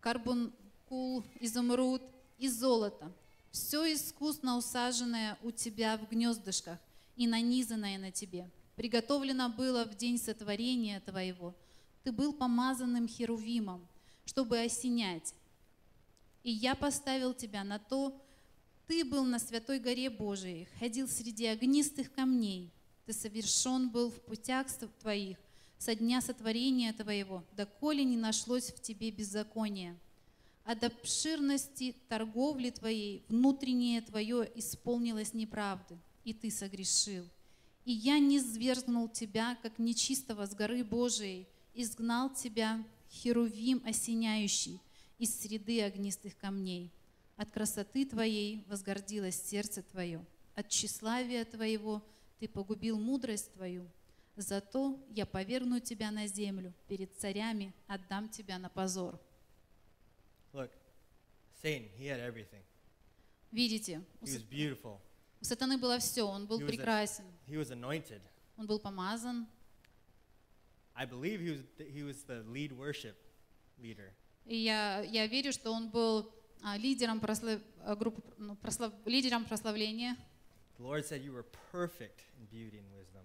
[0.00, 2.02] карбункул, изумруд
[2.38, 3.12] и золото.
[3.50, 6.78] Все искусно усаженное у тебя в гнездышках
[7.16, 8.48] и нанизанное на тебе.
[8.76, 11.54] Приготовлено было в день сотворения твоего.
[12.04, 13.88] Ты был помазанным херувимом,
[14.26, 15.34] чтобы осенять.
[16.46, 18.16] И я поставил тебя на то,
[18.86, 22.70] ты был на святой горе Божией, ходил среди огнистых камней.
[23.04, 24.68] Ты совершен был в путях
[25.00, 25.38] твоих
[25.76, 29.96] со дня сотворения твоего, доколе не нашлось в тебе беззакония.
[30.64, 37.24] От обширности торговли твоей внутреннее твое исполнилось неправды, и ты согрешил.
[37.84, 44.78] И я не свергнул тебя, как нечистого с горы Божией, изгнал тебя, херувим осеняющий,
[45.18, 46.92] из среды огнистых камней.
[47.36, 50.24] От красоты твоей возгордилось сердце твое,
[50.54, 52.02] от тщеславия твоего
[52.38, 53.90] ты погубил мудрость твою.
[54.36, 59.18] Зато я поверну тебя на землю, перед царями отдам тебя на позор.
[60.52, 60.70] Look,
[61.62, 62.62] Satan, he had everything.
[63.50, 64.98] Видите, у, He was beautiful.
[65.40, 68.20] у сатаны было все, он был He was, a- прекрасен, he was anointed.
[68.56, 69.46] он был помазан.
[70.94, 73.16] I believe he was, he was the lead worship
[73.78, 74.12] leader.
[74.46, 76.32] И я, я верю, что он был
[76.62, 80.16] а, лидером, прослав- а, группы, ну, прослав- лидером прославления.
[80.78, 83.24] The Lord said you were perfect in beauty and wisdom.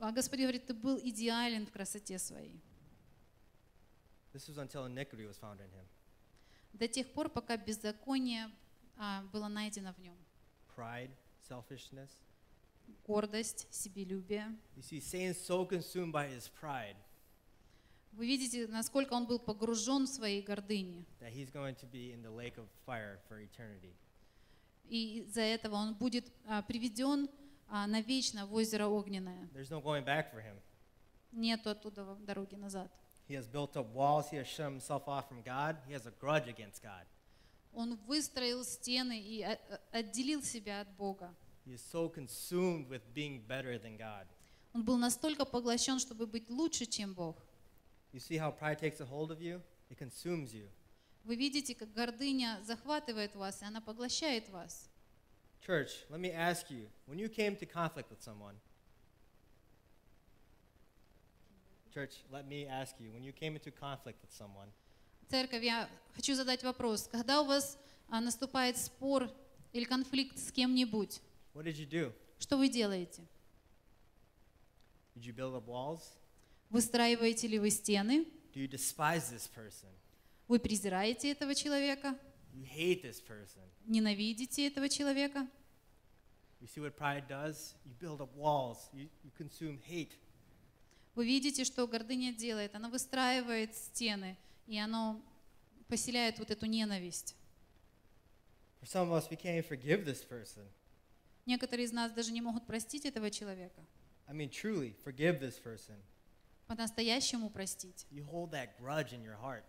[0.00, 2.60] А Господь говорит, ты был идеален в красоте своей.
[4.32, 5.86] This was until iniquity was found in him.
[6.72, 8.50] До тех пор, пока беззаконие
[8.96, 10.16] а, было найдено в нем.
[10.76, 11.10] Pride,
[11.48, 12.10] selfishness.
[13.06, 14.56] Гордость, себелюбие.
[14.76, 16.96] You see, Satan's so consumed by his pride
[18.12, 21.04] Вы видите, насколько он был погружен в своей гордыне.
[24.88, 27.30] И из-за этого он будет а, приведен
[27.68, 29.48] а, навечно в озеро Огненное.
[29.54, 30.62] No.
[31.32, 32.92] Нету оттуда дороги назад.
[33.26, 34.30] He has built up walls.
[34.30, 35.76] He has shut himself off from God.
[35.88, 37.06] He has a grudge against God.
[37.72, 41.34] Он выстроил стены и а- а- отделил себя от Бога.
[41.64, 44.26] He is so consumed with being better than God.
[44.74, 47.36] Он был настолько поглощен, чтобы быть лучше, чем Бог.
[48.12, 49.60] You see how pride takes a hold of you?
[49.90, 50.68] It consumes you.
[51.24, 54.88] Вы видите, как гордыня захватывает вас, и она поглощает вас.
[55.66, 58.56] Church, let me ask you when you came to conflict with someone,
[61.94, 64.68] Church, let me ask you when you came into conflict with someone,
[65.28, 67.08] Церковь, я хочу задать вопрос.
[67.10, 67.78] Когда у вас
[68.08, 69.30] а, наступает спор
[69.72, 71.20] или конфликт с кем-нибудь,
[71.54, 72.12] what did you do?
[72.38, 73.22] что вы делаете?
[75.14, 76.16] Did you build up walls?
[76.72, 78.26] Выстраиваете ли вы стены?
[78.54, 79.90] Do you despise this person?
[80.48, 82.18] Вы презираете этого человека?
[82.54, 83.60] You hate this person.
[83.84, 85.46] Ненавидите этого человека?
[86.62, 87.74] You see what pride does?
[87.84, 90.12] You build up walls, you, you consume hate.
[91.14, 92.74] Вы видите, что гордыня делает?
[92.74, 95.20] Она выстраивает стены, и оно
[95.88, 97.36] поселяет вот эту ненависть.
[98.80, 100.64] For some of us, we can't even forgive this person.
[101.44, 103.84] Некоторые из нас даже не могут простить этого человека.
[104.26, 105.96] I mean, truly, forgive this person.
[106.76, 108.06] По-настоящему простить.
[108.10, 109.62] You hold that grudge in your heart.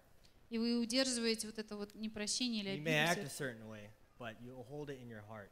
[0.50, 3.28] И вы удерживаете вот это вот непрощение или You may act обиду.
[3.28, 5.50] a certain way, but you hold it in your heart.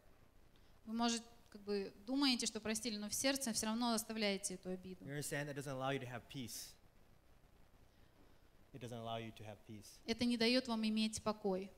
[0.86, 5.04] Вы, может, как бы думаете, что простили, но в сердце все равно оставляете эту обиду.
[5.04, 6.70] You understand that doesn't allow you to have peace.
[8.74, 10.00] It doesn't allow you to have peace.
[10.06, 11.70] Это не дает вам иметь покой.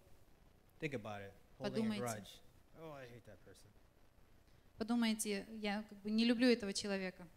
[0.80, 1.34] Think about it.
[1.58, 2.04] Holding a Подумайте.
[2.04, 2.30] grudge.
[2.80, 3.68] Oh, I hate that person.
[4.78, 7.28] Подумайте, я как бы не люблю этого человека.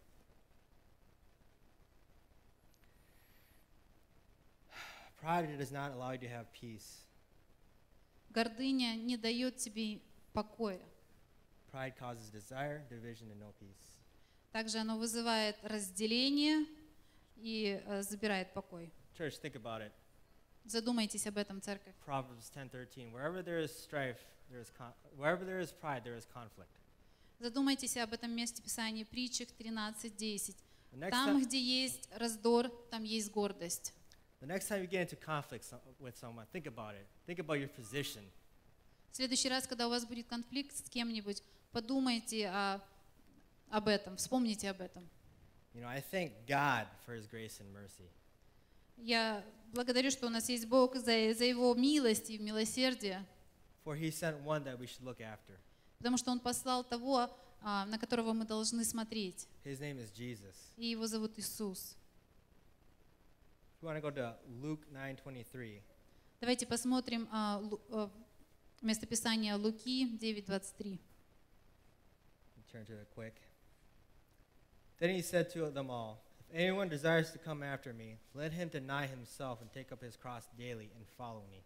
[5.21, 7.07] Pride does not allow you to have peace.
[8.29, 9.99] Гордыня не дает тебе
[10.33, 10.81] покоя.
[11.71, 13.93] Pride causes desire, division, and no peace.
[14.51, 16.65] Также оно вызывает разделение
[17.35, 18.91] и э, забирает покой.
[19.17, 19.91] Church, think about it.
[20.65, 21.95] Задумайтесь об этом, церковь.
[22.05, 23.11] Proverbs 10:13.
[23.11, 24.19] Wherever there is strife,
[24.49, 24.71] there is
[25.17, 26.69] wherever there is pride, there is conflict.
[27.39, 30.55] Задумайтесь об этом месте Писания, притчах 13.10.
[30.91, 33.93] The next, Там, где есть раздор, там есть гордость.
[34.39, 35.65] The next time you get into conflict
[35.99, 37.05] with someone, think about it.
[37.25, 38.23] Think about your position.
[39.11, 41.41] В следующий раз, когда у вас будет конфликт с кем-нибудь,
[41.71, 42.79] подумайте о-
[43.69, 45.07] об этом, вспомните об этом.
[45.73, 48.07] You know, I thank God for His grace and mercy.
[48.97, 49.43] Я
[49.73, 53.25] благодарю, что у нас есть Бог за, за Его милость и милосердие,
[53.85, 55.57] For He sent one that we should look after.
[55.97, 57.29] потому что Он послал того,
[57.61, 59.47] а, на которого мы должны смотреть.
[59.65, 60.53] His name is Jesus.
[60.77, 61.95] И Его зовут Иисус.
[63.77, 65.81] If you want to go to Luke 9:23,
[66.41, 68.09] Давайте посмотрим а, Лу- а,
[68.81, 70.97] местописание Луки 9.23.
[72.71, 73.35] turn to it quick.
[74.99, 78.69] Then he said to them all, If anyone desires to come after me, let him
[78.69, 81.61] deny himself and take up his cross daily and follow me.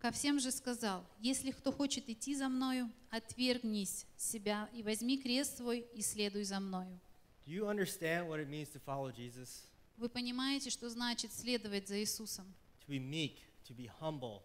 [0.00, 5.58] Ко всем же сказал, если кто хочет идти за мною, отвергнись себя и возьми крест
[5.58, 6.98] свой и следуй за мною.
[7.46, 9.69] Do you understand what it means to follow Jesus?
[10.00, 12.46] Вы понимаете, что значит следовать за Иисусом?
[12.86, 13.36] To be meek,
[13.68, 14.40] to be humble.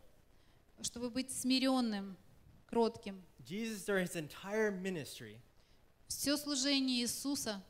[0.81, 2.17] Чтобы быть смиренным,
[2.67, 3.23] кротким.
[3.45, 5.39] Jesus, during his entire ministry,
[6.09, 7.63] Все служение Иисуса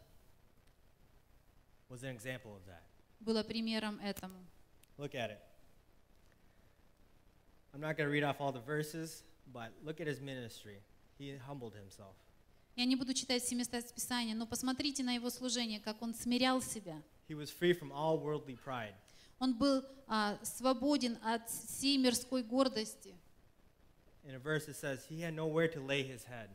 [1.88, 2.82] was an example of that.
[3.20, 4.44] было примером этому.
[4.98, 5.40] Look at it.
[7.72, 10.80] I'm not going to read off all the verses, but look at his ministry.
[11.20, 12.16] He humbled himself.
[12.76, 16.16] Я не буду читать все места из Писания, но посмотрите на его служение, как он
[16.16, 17.00] смирял себя.
[17.28, 18.94] He was free from all worldly pride.
[19.40, 23.16] Он был а, свободен от всей мирской гордости.
[24.24, 26.50] In a verse it says, he had nowhere to lay his head.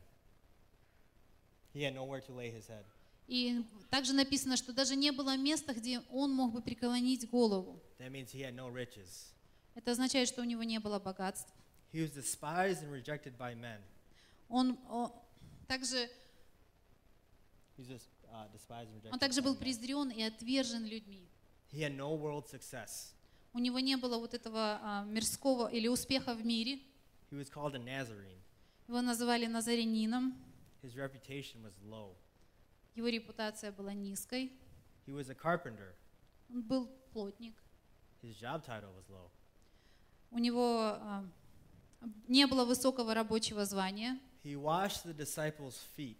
[1.73, 2.83] He had nowhere to lay his head.
[3.27, 7.79] И также написано, что даже не было места, где он мог бы преклонить голову.
[7.99, 9.31] That means he had no riches.
[9.75, 11.53] Это означает, что у него не было богатств.
[11.93, 13.79] He was despised and rejected by men.
[14.49, 15.11] Он о,
[15.67, 16.09] также,
[17.77, 21.27] He was just uh, он также был презрен и отвержен людьми.
[21.71, 23.13] He had no world success.
[23.53, 26.79] У него не было вот этого а, мирского или успеха в мире.
[27.29, 28.39] He was called a Nazarene.
[28.87, 30.33] Его называли Назарянином.
[30.81, 32.15] His reputation was low.
[32.95, 34.51] Его репутация была низкой.
[35.05, 35.93] He was a carpenter.
[36.49, 37.55] Он был плотник.
[38.21, 39.29] His job title was low.
[40.31, 41.25] У него а,
[42.27, 44.19] не было высокого рабочего звания.
[44.43, 46.17] He washed the disciples' feet.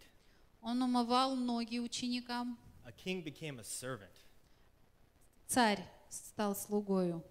[0.62, 2.58] Он умывал ноги ученикам.
[2.84, 4.12] A king became a servant.
[5.46, 7.22] Царь стал слугою.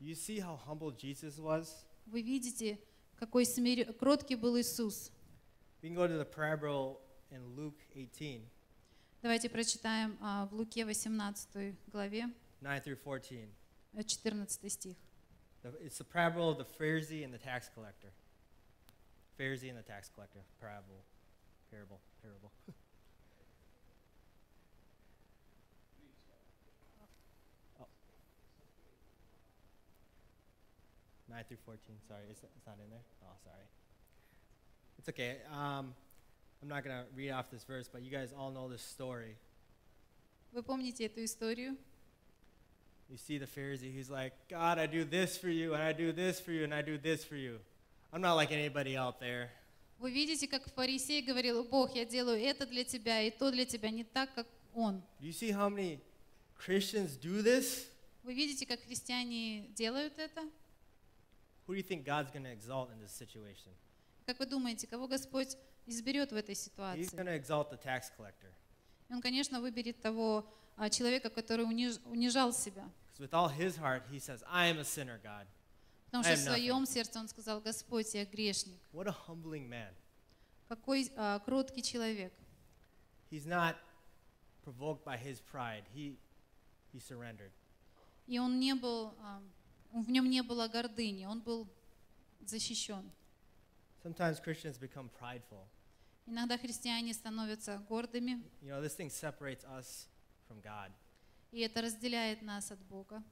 [0.00, 1.84] Do you see how humble Jesus was?
[2.06, 2.78] Вы видите,
[3.16, 3.92] какой смир...
[3.94, 5.10] кроткий был Иисус.
[5.82, 7.00] We can go to the parable
[7.30, 8.42] in Luke 18,
[9.20, 13.48] Давайте прочитаем а, в Луке 18 главе, 9 through 14.
[13.94, 14.96] э, 14 стих.
[15.82, 18.12] It's the parable of the Pharisee and the tax collector.
[19.36, 20.44] Pharisee and the tax collector.
[20.60, 21.02] Parable.
[21.71, 21.99] Parable.
[22.21, 22.51] Parable.
[27.81, 27.87] oh.
[31.29, 31.81] 9 through 14.
[32.07, 33.03] Sorry, it's, it's not in there?
[33.23, 33.65] Oh, sorry.
[34.99, 35.37] It's okay.
[35.51, 35.93] Um,
[36.61, 39.35] I'm not going to read off this verse, but you guys all know this story.
[40.53, 41.75] Вы помните эту историю?
[43.09, 46.11] You see the Pharisee, he's like, God, I do this for you, and I do
[46.11, 47.59] this for you, and I do this for you.
[48.13, 49.49] I'm not like anybody out there.
[49.98, 53.90] Вы видите, как фарисей говорил, Бог, я делаю это для тебя и то для тебя,
[53.90, 55.02] не так, как он.
[55.20, 56.00] You see how many
[56.56, 57.88] Christians do this?
[58.22, 60.42] Вы видите, как христиане делают это?
[61.66, 63.72] Who do you think God's going to exalt in this situation?
[64.24, 65.56] Как вы думаете, кого Господь
[65.86, 67.16] изберет в этой He's ситуации?
[67.16, 68.52] going to exalt the tax collector.
[69.10, 70.46] Он, конечно, выберет того
[70.76, 72.88] а, человека, который униж- унижал себя.
[73.08, 75.46] Because with all his heart, he says, I am a sinner, God.
[76.10, 78.80] Потому что в своем сердце он сказал, Господь, я грешник.
[78.92, 79.92] What a humbling man.
[80.68, 82.32] Какой а, кроткий человек.
[83.30, 83.76] He's not
[84.64, 85.84] provoked by his pride.
[85.94, 86.16] He,
[86.92, 87.52] he surrendered.
[88.26, 89.42] И он не был, а,
[89.92, 91.68] в нем не было гордыни, он был
[92.40, 93.10] защищен.
[94.02, 95.66] Sometimes Christians become prideful.
[96.26, 100.08] Иногда христиане становятся гордыми, You know, this thing separates us
[100.48, 100.90] from God.
[101.52, 103.22] и это разделяет нас от Бога.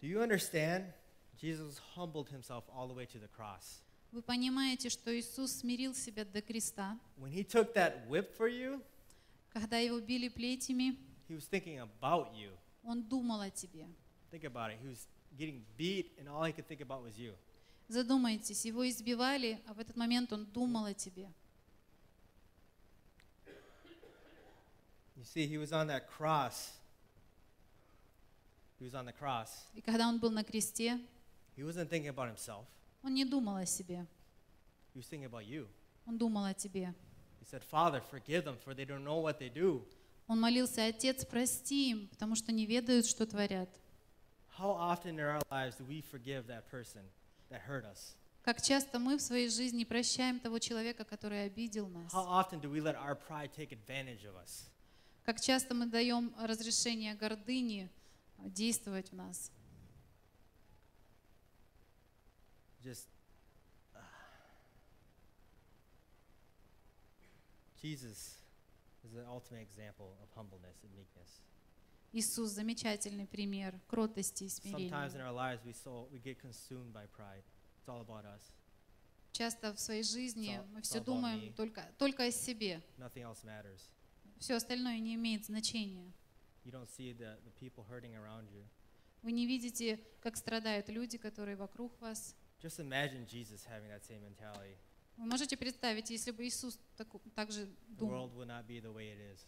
[0.00, 0.92] Do you understand?
[1.40, 3.80] Jesus humbled himself all the way to the cross.
[4.12, 6.98] Вы понимаете, что Иисус смирил себя до креста.
[7.18, 8.80] When he took that whip for you,
[9.52, 10.96] Когда его били плетями,
[11.28, 12.50] he was thinking about you.
[12.84, 13.86] он думал о тебе.
[14.30, 14.78] Think about it.
[14.80, 15.06] He was
[15.36, 17.34] getting beat, and all he could think about was you.
[17.88, 21.28] Задумайтесь, его избивали, а в этот момент он думал о тебе.
[25.16, 26.72] You see, he was on that cross.
[28.78, 29.66] He was on the cross.
[29.74, 30.98] И когда он был на кресте,
[31.56, 32.64] He wasn't thinking about himself.
[33.02, 34.06] он не думал о себе,
[34.94, 35.68] He was thinking about you.
[36.06, 36.94] он думал о тебе.
[37.40, 39.84] He said, Father, forgive them, for they don't know what they do.
[40.26, 43.68] Он молился, Отец, прости им, потому что не ведают, что творят.
[44.58, 47.02] How often in our lives do we forgive that person
[47.50, 48.14] that hurt us?
[48.42, 52.12] Как часто мы в своей жизни прощаем того человека, который обидел нас.
[52.12, 54.68] How often do we let our pride take advantage of us?
[55.24, 57.90] Как часто мы даем разрешение гордыни
[58.38, 59.50] а, действовать в нас.
[62.84, 63.08] Just
[63.96, 64.00] uh,
[67.80, 68.36] Jesus
[69.02, 71.40] is the ultimate example of humbleness and meekness.
[72.12, 75.24] Иисус замечательный пример кротости и Sometimes in смирения.
[75.24, 77.42] our lives we so we get consumed by pride.
[77.80, 78.52] It's all about us.
[79.32, 82.82] Часто в своей жизни мы все думаем только, только о себе.
[82.98, 83.80] Nothing else matters.
[84.38, 86.12] Все остальное не имеет значения.
[86.64, 88.62] You don't see the, the people hurting around you.
[89.22, 92.36] Вы не видите, как страдают люди, которые вокруг вас.
[92.64, 94.74] Just imagine Jesus having that same mentality.
[95.18, 98.80] Вы можете представить, если бы Иисус так, так же The думал, world would not be
[98.80, 99.44] the way it is.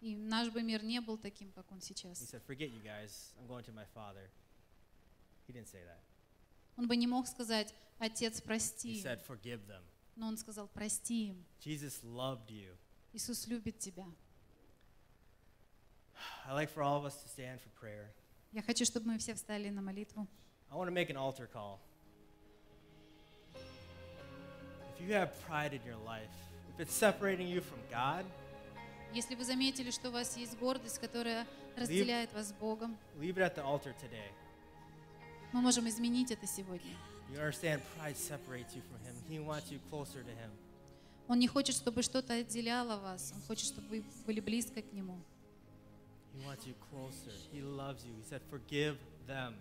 [0.00, 2.18] и наш бы мир не был таким, как он He сейчас.
[2.20, 4.28] said, Forget you guys, I'm going to my Father.
[5.46, 6.00] He didn't say that.
[6.76, 9.04] Он бы не мог сказать, Отец, He прости, им».
[9.06, 9.82] said, Forgive them.
[10.16, 11.44] но он сказал, прости им.
[11.64, 12.76] Jesus loved you.
[13.12, 14.04] Иисус любит тебя.
[16.46, 18.10] I'd like for all of us to stand for prayer.
[18.52, 20.26] Я хочу, чтобы мы все встали на молитву.
[20.70, 21.78] I want to make an altar call.
[24.98, 26.34] If you have pride in your life,
[26.74, 28.24] if it's separating you from God,
[29.14, 31.46] Если вы заметили, что у вас есть гордость, которая
[31.76, 34.30] разделяет вас с Богом, leave it at the altar today.
[35.52, 36.92] мы можем изменить это сегодня.
[37.30, 39.14] You understand pride separates you from Him.
[39.28, 40.50] He wants you closer to Him.
[41.28, 43.32] Он не хочет, чтобы что-то отделяло вас.
[43.34, 45.18] Он хочет, чтобы вы были близко к Нему.
[46.34, 47.32] He wants you closer.
[47.52, 48.14] He loves you.
[48.16, 48.96] He said, Forgive
[49.26, 49.54] them.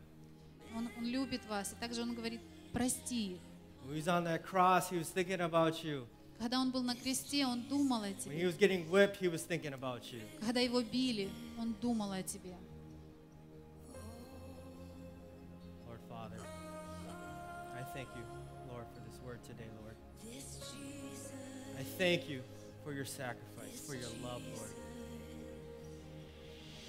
[0.75, 1.73] Он, он любит вас.
[1.73, 2.41] И также Он говорит,
[2.73, 3.41] прости их.
[3.84, 6.06] When he was on that cross, He was thinking about you.
[6.38, 8.46] Когда Он был на кресте, Он думал о When he тебе.
[8.46, 10.20] was getting whipped, He was thinking about you.
[10.40, 11.28] Когда Его били,
[11.58, 12.54] Он думал о тебе.
[15.86, 16.40] Lord Father,
[17.76, 18.22] I thank you,
[18.70, 19.96] Lord, for this word today, Lord.
[21.78, 22.42] I thank you
[22.84, 24.70] for your sacrifice, for your love, Lord.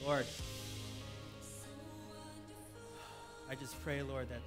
[0.06, 0.26] Lord,
[3.50, 4.42] I just pray, Lord, that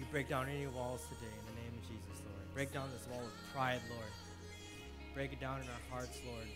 [0.00, 2.54] you break down any walls today in the name of Jesus, Lord.
[2.54, 4.10] Break down this wall of pride, Lord.
[5.14, 6.46] Break it down in our hearts, Lord.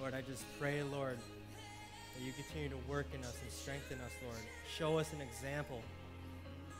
[0.00, 1.18] Lord, I just pray, Lord,
[2.14, 4.38] that you continue to work in us and strengthen us, Lord.
[4.78, 5.82] Show us an example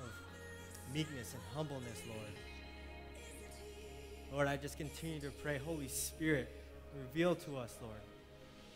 [0.04, 2.32] of meekness and humbleness, Lord.
[4.32, 6.48] Lord, I just continue to pray, Holy Spirit,
[6.96, 8.00] reveal to us, Lord,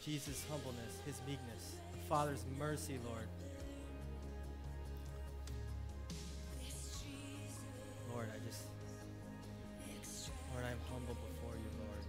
[0.05, 3.29] Jesus' humbleness, his meekness, the Father's mercy, Lord.
[8.16, 8.64] Lord, I just,
[10.54, 12.04] Lord, I am humble before you, Lord.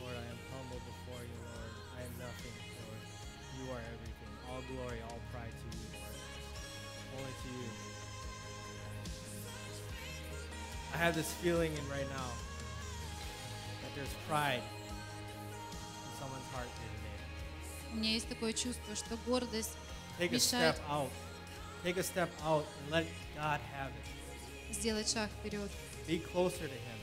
[0.00, 1.72] Lord, I am humble before you, Lord.
[1.96, 3.00] I am nothing, Lord.
[3.60, 4.32] You are everything.
[4.48, 6.16] All glory, all pride to you, Lord.
[7.20, 7.68] Only to you.
[10.94, 12.30] I have this feeling in right now
[13.82, 17.92] that there's pride in someone's heart here today.
[17.92, 19.76] У меня есть такое чувство, что гордость
[20.18, 21.10] Take a мешает step out.
[21.84, 23.06] Take a step out and let
[23.36, 24.06] God have it.
[24.75, 25.69] Сделать шаг вперед.
[26.07, 26.99] Be closer to Him.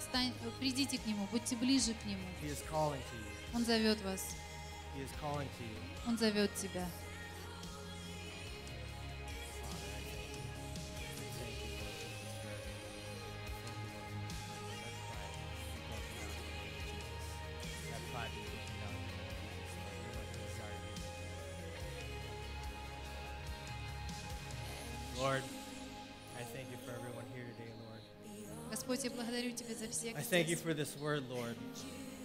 [0.00, 2.26] Стань, придите к Нему, будьте ближе к Нему.
[2.42, 3.54] He is calling to you.
[3.54, 4.22] Он зовет вас,
[4.96, 6.08] He is calling to you.
[6.08, 6.86] Он зовет тебя.
[28.95, 30.61] Господь, я благодарю Тебя за всех I thank you здесь.
[30.61, 31.55] for this word, Lord.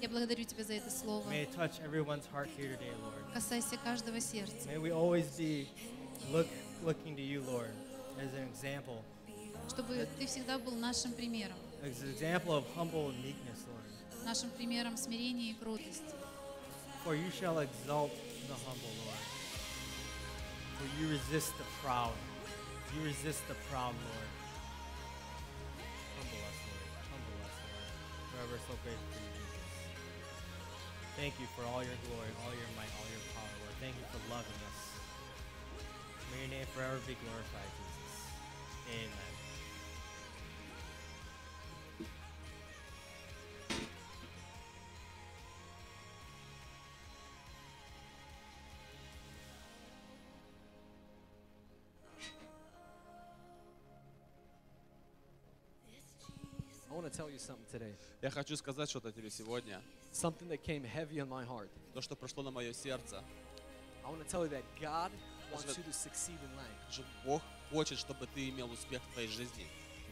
[0.01, 1.29] Я благодарю Тебя за это слово.
[1.29, 3.33] May it touch everyone's heart here today, Lord.
[3.35, 4.69] Касайся каждого сердца.
[4.69, 5.67] May we always be
[6.31, 6.47] look,
[6.85, 7.71] looking to you, Lord,
[8.21, 9.03] as an example,
[9.69, 11.57] Чтобы Ты всегда был нашим примером.
[11.83, 14.25] as an example of humble and meekness, Lord.
[14.25, 16.15] Нашим примером смирения и кротости.
[17.05, 18.11] For you shall exalt
[18.49, 19.25] the humble, Lord.
[20.79, 22.13] For you resist the proud.
[22.95, 24.29] You resist the proud, Lord.
[28.72, 29.68] So grateful you, Jesus.
[31.20, 33.76] Thank you for all your glory, all your might, all your power, Lord.
[33.84, 34.80] Thank you for loving us.
[36.32, 38.16] May your name forever be glorified, Jesus.
[38.96, 39.31] Amen.
[57.02, 57.94] Want to tell you something today.
[58.22, 59.82] Я хочу сказать что-то тебе сегодня.
[60.14, 61.70] Something that came heavy on my heart.
[61.94, 63.24] То, что пришло на мое сердце.
[64.06, 65.12] I want to tell you that God
[65.52, 67.06] wants you to succeed in life.
[67.26, 67.42] Бог
[67.72, 69.68] хочет, чтобы ты имел успех в твоей жизни.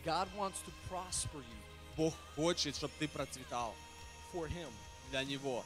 [0.06, 1.60] God wants to prosper you
[1.98, 3.76] Бог хочет, чтобы ты процветал
[4.34, 4.70] for Him.
[5.12, 5.64] для Него.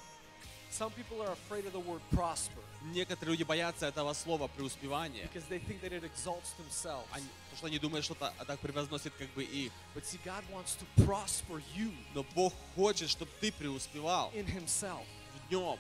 [0.72, 2.62] Some people are afraid of the word prosper
[2.92, 7.06] Некоторые люди боятся этого слова преуспевание, because they think that it exalts themselves.
[7.12, 9.72] они- потому что они думают, что это так превозносит как бы их.
[9.96, 15.06] But see, God wants to prosper you Но Бог хочет, чтобы ты преуспевал in Himself
[15.48, 15.80] в нем,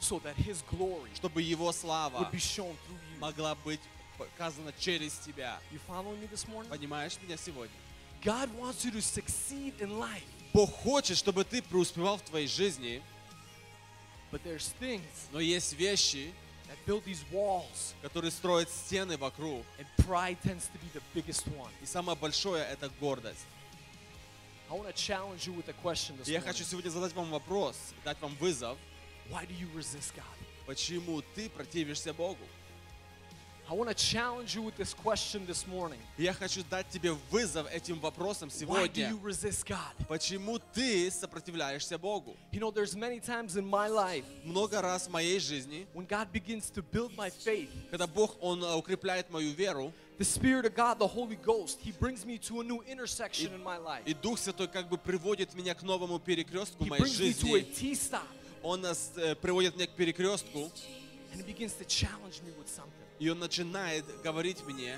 [0.00, 3.18] so that His glory чтобы Его слава would be shown through you.
[3.18, 3.80] могла быть
[4.16, 5.58] показана через тебя.
[5.72, 6.68] You following me this morning?
[6.68, 7.74] Понимаешь меня сегодня?
[8.22, 10.22] God wants you to succeed in life.
[10.52, 13.02] Бог хочет, чтобы ты преуспевал в твоей жизни,
[14.30, 15.02] But there's things
[15.32, 16.32] но есть вещи,
[16.68, 19.64] that build these walls, которые строят стены вокруг.
[19.78, 21.70] and pride tends to be the biggest one.
[21.82, 23.46] И самое большое— это гордость.
[24.70, 26.46] I want to challenge you with a question this я morning.
[26.46, 28.76] хочу сегодня задать вам вопрос, дать вам вызов.
[29.30, 30.24] Why do you resist God?
[30.66, 32.38] Почему ты противишься Богу?
[33.66, 35.98] I want to challenge you with this question this morning.
[36.18, 39.10] И я хочу дать тебе вызов этим вопросом Why do сегодня.
[39.10, 40.06] you resist God?
[40.06, 42.36] Почему ты сопротивляешься Богу?
[42.52, 46.30] You know, there's many times in my life Много раз в моей жизни, when God
[46.30, 50.74] begins to build my faith, когда Бог, Он э, укрепляет мою веру, the Spirit of
[50.74, 54.02] God, the Holy Ghost, He brings me to a new intersection in my life.
[54.04, 57.62] и Дух Святой как бы приводит меня к новому перекрестку He brings me to a.
[57.62, 58.20] T-stop,
[58.62, 60.70] Он нас э, приводит меня к перекрестку,
[61.33, 63.05] and He begins to challenge me with something.
[63.19, 64.97] и Он начинает говорить мне.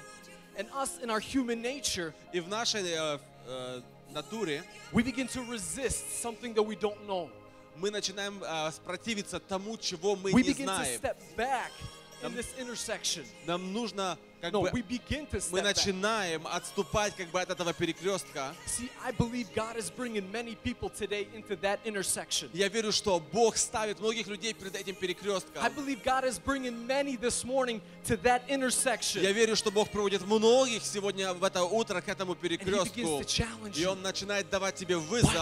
[0.58, 5.42] And us in our human nature, И в нашей э, э, натуре we begin to
[5.50, 7.30] resist something that we don't know.
[7.78, 11.00] мы начинаем э, противиться тому, чего мы We не begin to знаем.
[11.00, 11.72] step back
[12.24, 13.26] in this intersection.
[13.48, 15.63] Нам нужно как No, бы we begin to мы step back.
[15.65, 18.55] начинаем отступать как бы от этого перекрестка.
[18.67, 22.51] See, I believe God is bringing many people today into that intersection.
[22.53, 25.63] Я верю, что Бог ставит многих людей перед этим I перекрестком.
[25.75, 29.23] believe God is bringing many this morning to that intersection.
[29.23, 33.23] Я верю, что Бог проводит многих сегодня в это утро к этому перекрестку.
[33.75, 33.85] И.
[33.87, 35.33] Он начинает давать тебе вызов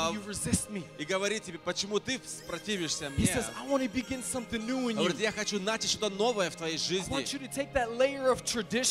[0.99, 3.27] и говорит тебе, почему ты противишься мне.
[3.27, 5.05] says, I want to begin something new in you.
[5.05, 7.13] Говорит, я хочу начать что-то новое в твоей I жизни.
[7.13, 8.84] want you to take that layer of tradition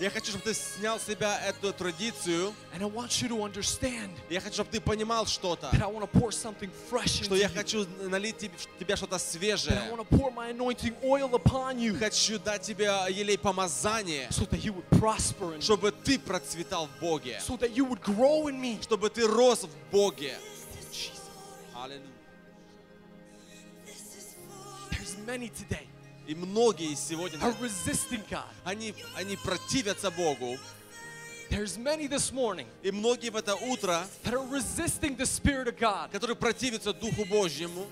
[0.00, 2.52] Я хочу, чтобы ты снял с себя эту традицию.
[2.74, 5.68] and I want you to understand Я хочу, чтобы ты понимал что-то.
[5.72, 9.18] that I want to pour something fresh Что я хочу налить в тебя что-то That
[9.18, 9.90] I свежее.
[9.90, 14.62] want to pour my anointing oil upon you Хочу дать тебе елей помазания, so that
[14.64, 17.40] you would prosper in me, чтобы ты процветал в Боге.
[17.46, 18.80] so that you would grow in me.
[18.82, 20.34] Чтобы ты рос в Боге.
[21.74, 22.00] Аллилуйя.
[24.90, 25.86] There's many today
[26.26, 28.44] И многие сегодня, are resisting God.
[28.64, 30.58] они, они противятся Богу.
[31.48, 35.78] There's many this morning И многие в это утро, that are resisting the Spirit of
[35.78, 36.10] God.
[36.10, 37.86] которые противятся Духу Божьему,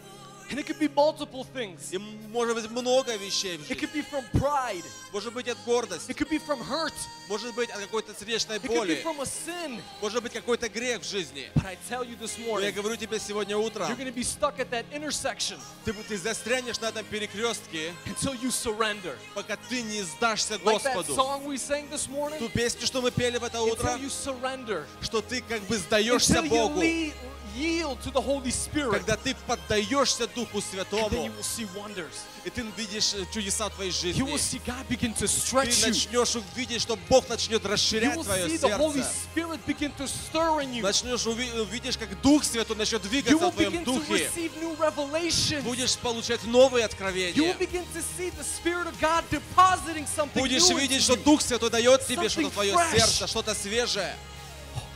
[0.51, 1.91] And it could be multiple things.
[1.91, 3.77] и может быть много вещей в It жизни.
[3.81, 4.85] could be from pride.
[5.13, 6.93] Может быть от гордости, It could be from hurt.
[7.29, 9.81] может быть от какой-то сердечной It could be боли, from a sin.
[10.03, 11.49] может быть какой-то грех в жизни.
[11.55, 14.15] But I tell you this Но я morning, говорю тебе сегодня утром, you're going to
[14.15, 19.17] be stuck at that intersection ты, ты застрянешь на этом перекрестке, until you surrender.
[19.35, 21.15] пока ты не сдашься Like that Господу.
[21.15, 24.11] song we sang this morning, Ту песню, что мы пели в это утро, until you
[24.11, 24.85] surrender.
[25.01, 27.13] что ты как бы сдаешься Until you Богу, le-
[27.57, 28.91] yield to the Holy Spirit.
[28.93, 32.13] когда ты поддаешься Духу then Святому, you will see wonders.
[32.45, 34.59] и ты видишь э, чудеса твоей You will жизни.
[34.59, 35.87] see God begin to Ты stretch you.
[35.89, 39.11] начнешь увидеть, что Бог начнет You расширять will твое see the Holy сердце.
[39.35, 40.83] Spirit begin to stir in you.
[40.83, 44.31] Начнешь уви- увидишь, как Дух Святой начнет You двигаться will в твоем begin to духе.
[44.35, 45.63] receive new revelation.
[45.63, 47.55] Будешь получать новые You will откровения.
[47.55, 51.25] begin to see the Spirit of God depositing something Будешь new видеть, что you.
[51.25, 54.15] Дух Святой дает тебе что-то в твое сердце, что-то свежее.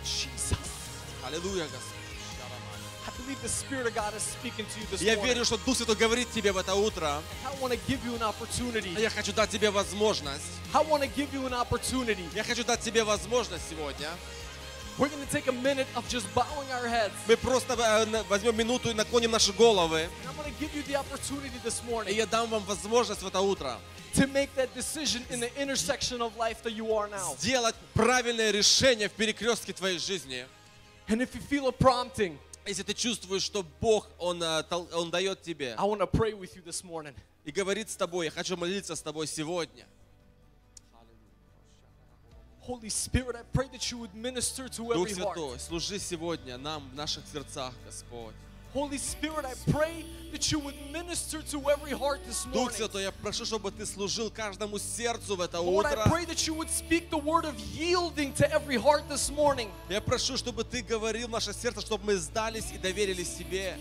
[0.05, 0.57] Jesus.
[1.27, 1.98] Аллилуйя, Господь.
[5.01, 7.23] Я верю, что Дух Святой говорит тебе в это утро.
[8.99, 10.45] Я хочу дать тебе возможность.
[10.75, 12.29] I want to give you an opportunity.
[12.35, 14.09] Я хочу дать тебе возможность сегодня.
[14.99, 17.13] We're going to take a minute of just bowing our heads.
[17.29, 20.01] Мы просто э, возьмем минуту и наклоним наши головы.
[20.03, 23.23] And I'm going to give you the opportunity this И morning я дам вам возможность
[23.23, 23.79] в это утро
[24.15, 27.37] to make that decision in the intersection of life that you are now.
[27.39, 30.45] сделать правильное решение в перекрестке твоей жизни.
[31.09, 32.37] And if you feel a prompting,
[32.69, 34.63] Если ты чувствуешь, что Бог, Он, э,
[34.93, 37.15] Он дает тебе I want to pray with you this morning.
[37.47, 39.87] и говорит с тобой, я хочу молиться с тобой сегодня.
[42.67, 45.35] Holy Spirit, I pray that you would minister to Дух every heart.
[45.35, 48.35] Святой, служи сегодня нам в наших сердцах, Господь.
[48.75, 52.77] Holy Spirit, I pray that you would minister to every heart this Дух morning.
[52.77, 56.05] Святой, я прошу, чтобы ты служил каждому сердцу в это Lord, I утро.
[56.11, 59.71] pray that you would speak the word of yielding to every heart this morning.
[59.89, 63.79] Я прошу, чтобы ты говорил в наше сердце, чтобы мы сдались и доверились тебе.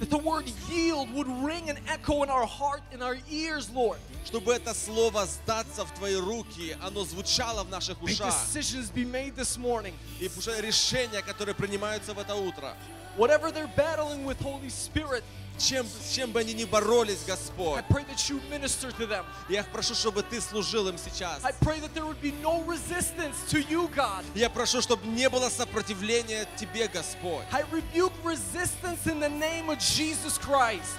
[0.00, 3.98] That the word yield would ring and echo in our heart, in our ears, Lord.
[4.26, 8.34] Чтобы это слово сдаться в твои руки, оно звучало в наших May ушах.
[8.34, 9.94] decisions be made this morning.
[10.20, 10.28] И
[10.60, 12.76] решения, которые принимаются в это утро,
[13.16, 15.24] Whatever they're battling with, Holy Spirit,
[15.58, 19.24] чем, с чем бы они ни боролись, I Господь, pray that you minister to them.
[19.48, 21.42] я прошу, чтобы ты служил им сейчас.
[21.44, 24.24] I pray that there would be no resistance to you, God.
[24.34, 27.44] Я прошу, чтобы не было сопротивления тебе, Господь.
[27.52, 30.92] I rebuke resistance in the name of Jesus Christ.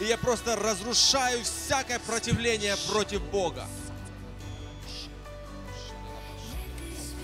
[0.00, 3.66] И я просто разрушаю всякое противление против Бога.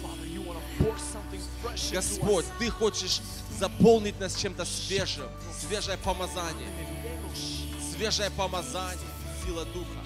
[0.03, 0.27] Father,
[1.93, 2.47] Господь.
[2.59, 3.21] Ты хочешь
[3.61, 5.29] заполнить нас чем-то свежим,
[5.61, 6.69] свежее помазание,
[7.95, 9.07] свежее помазание,
[9.45, 10.01] сила Духа.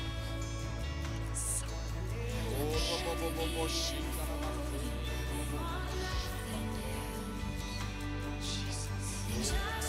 [9.36, 9.84] Речи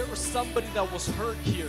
[0.00, 1.68] There was somebody that was hurt here,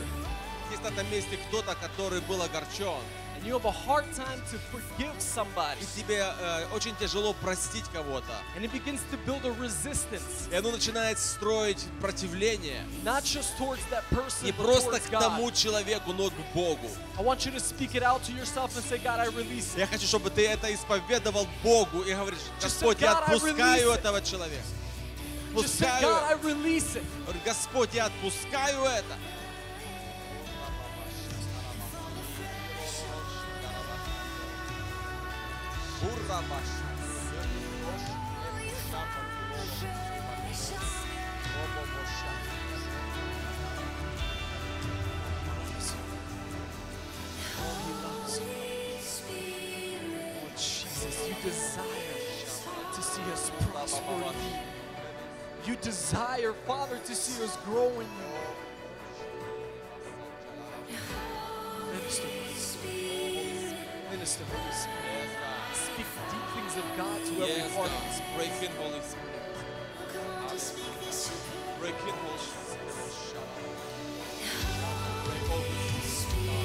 [0.71, 3.01] Есть на этом месте кто-то, который был огорчен.
[3.35, 5.81] and you have a hard time to forgive somebody.
[5.81, 8.31] И тебе э, очень тяжело простить кого-то.
[8.55, 12.85] And it begins to build a resistance, И оно начинает строить противление.
[13.03, 15.53] not just towards that person, Не просто towards к тому God.
[15.55, 16.89] человеку, но к Богу.
[17.19, 19.79] I want you to speak it out to yourself and say, God, I release it.
[19.79, 23.93] Я хочу, чтобы ты это исповедовал Богу и говоришь, Господь, я "God, I отпускаю release
[23.93, 24.63] it." этого человека.
[25.54, 26.02] Just say, Пускаю.
[26.02, 27.04] God, I release it.
[27.24, 29.16] Говорю, Господь, я отпускаю это.
[47.58, 47.62] Oh,
[50.56, 51.82] Jesus, you desire
[52.94, 54.69] to see us prosper in
[55.67, 55.75] you.
[55.77, 58.31] Desire, Father, to see us grow in you.
[61.93, 62.27] Minister.
[64.11, 65.29] Minister, Holy Spirit.
[65.73, 67.89] Speak deep things of God to every Yes, heart.
[67.89, 68.38] God.
[68.38, 69.27] Break in, Holy Spirit.
[71.79, 72.93] Break in, Holy Spirit.
[75.25, 75.71] Break, Holy
[76.01, 76.61] Spirit.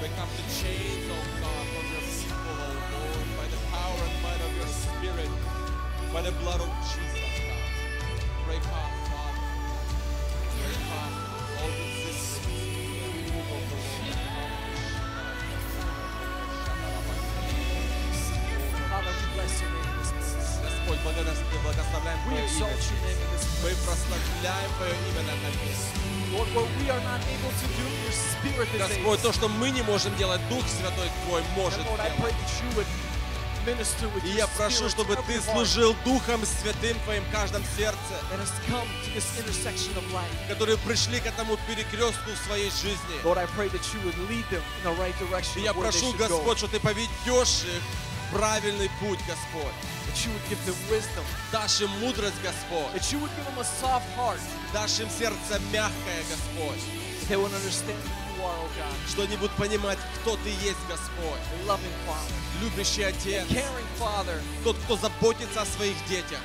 [0.00, 4.16] Break up the chains, oh God, from your people, oh Lord, by the power and
[4.22, 5.30] might of your Spirit,
[6.12, 6.70] by the blood of
[29.32, 32.86] то, что мы не можем делать, Дух Святой Твой может делать.
[34.24, 37.96] И я прошу, чтобы Ты служил Духом Святым в Твоем каждом сердце,
[40.48, 43.16] которые пришли к этому перекрестку в своей жизни.
[45.56, 46.12] И я прошу.
[46.14, 47.82] Господь, что Ты поведешь их
[48.28, 49.74] в правильный путь, Господь.
[50.08, 51.24] That you would give them wisdom.
[51.52, 52.92] Дашь им мудрость, Господь.
[52.92, 54.40] That you would give them a soft heart.
[54.72, 57.11] Дашь им сердце мягкое, Господь.
[57.21, 58.95] That they would understand who you are, oh God.
[59.09, 61.41] Что они будут понимать, кто Ты есть, Господь.
[61.53, 62.33] A loving Father.
[62.61, 63.45] Любящий A Отец.
[63.49, 64.41] caring Father.
[64.63, 66.39] Тот, кто заботится о своих детях.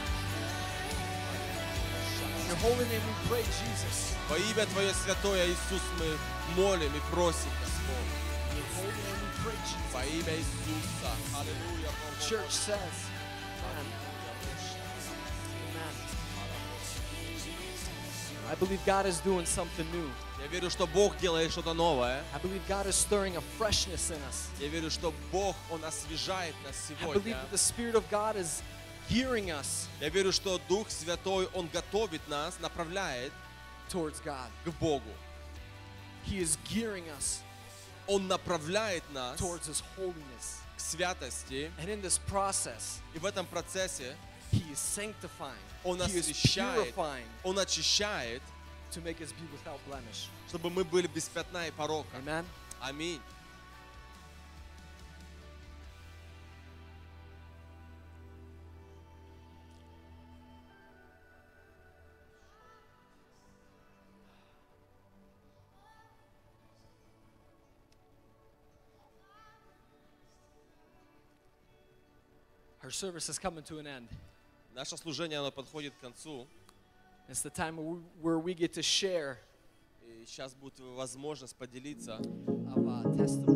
[2.42, 4.14] In your holy name we pray, Jesus.
[4.28, 6.18] Во имя Твое святое, Иисус, мы
[6.56, 8.10] молим и просим, Господь.
[8.50, 9.92] In your holy name we pray, Jesus.
[9.92, 11.10] Во имя Иисуса.
[11.38, 11.90] Аллилуйя.
[12.18, 12.96] The church says,
[13.62, 13.86] Amen.
[15.72, 15.94] Amen.
[18.50, 20.10] I believe God is doing something new.
[20.39, 22.23] Я верю, что Бог делает что-то новое.
[22.33, 24.47] I believe God is stirring a freshness in us.
[24.59, 27.33] Я верю, что Бог, Он освежает нас I believe сегодня.
[27.35, 28.61] that the Spirit of God is
[29.09, 33.31] gearing us Я верю, что Дух Святой, Он готовит нас, направляет
[33.89, 34.49] towards God.
[34.63, 35.09] к Богу.
[36.25, 37.39] He is gearing us
[38.07, 40.61] Он направляет нас towards His holiness.
[40.77, 41.71] к святости.
[41.79, 44.15] And in this process, И в этом процессе
[44.51, 45.57] He is sanctifying.
[45.83, 48.41] Он He is освещает, purifying Он очищает,
[48.91, 50.29] to make us be without blemish.
[50.47, 52.07] чтобы мы были без пятна и порока.
[52.17, 52.45] Amen.
[52.81, 53.21] Аминь.
[72.87, 74.07] Our service is coming to an end.
[74.73, 76.47] Наше служение, оно подходит к концу.
[77.28, 79.38] It's the time where we- where we get to share
[80.04, 83.55] И сейчас будет возможность поделиться of uh, testimony.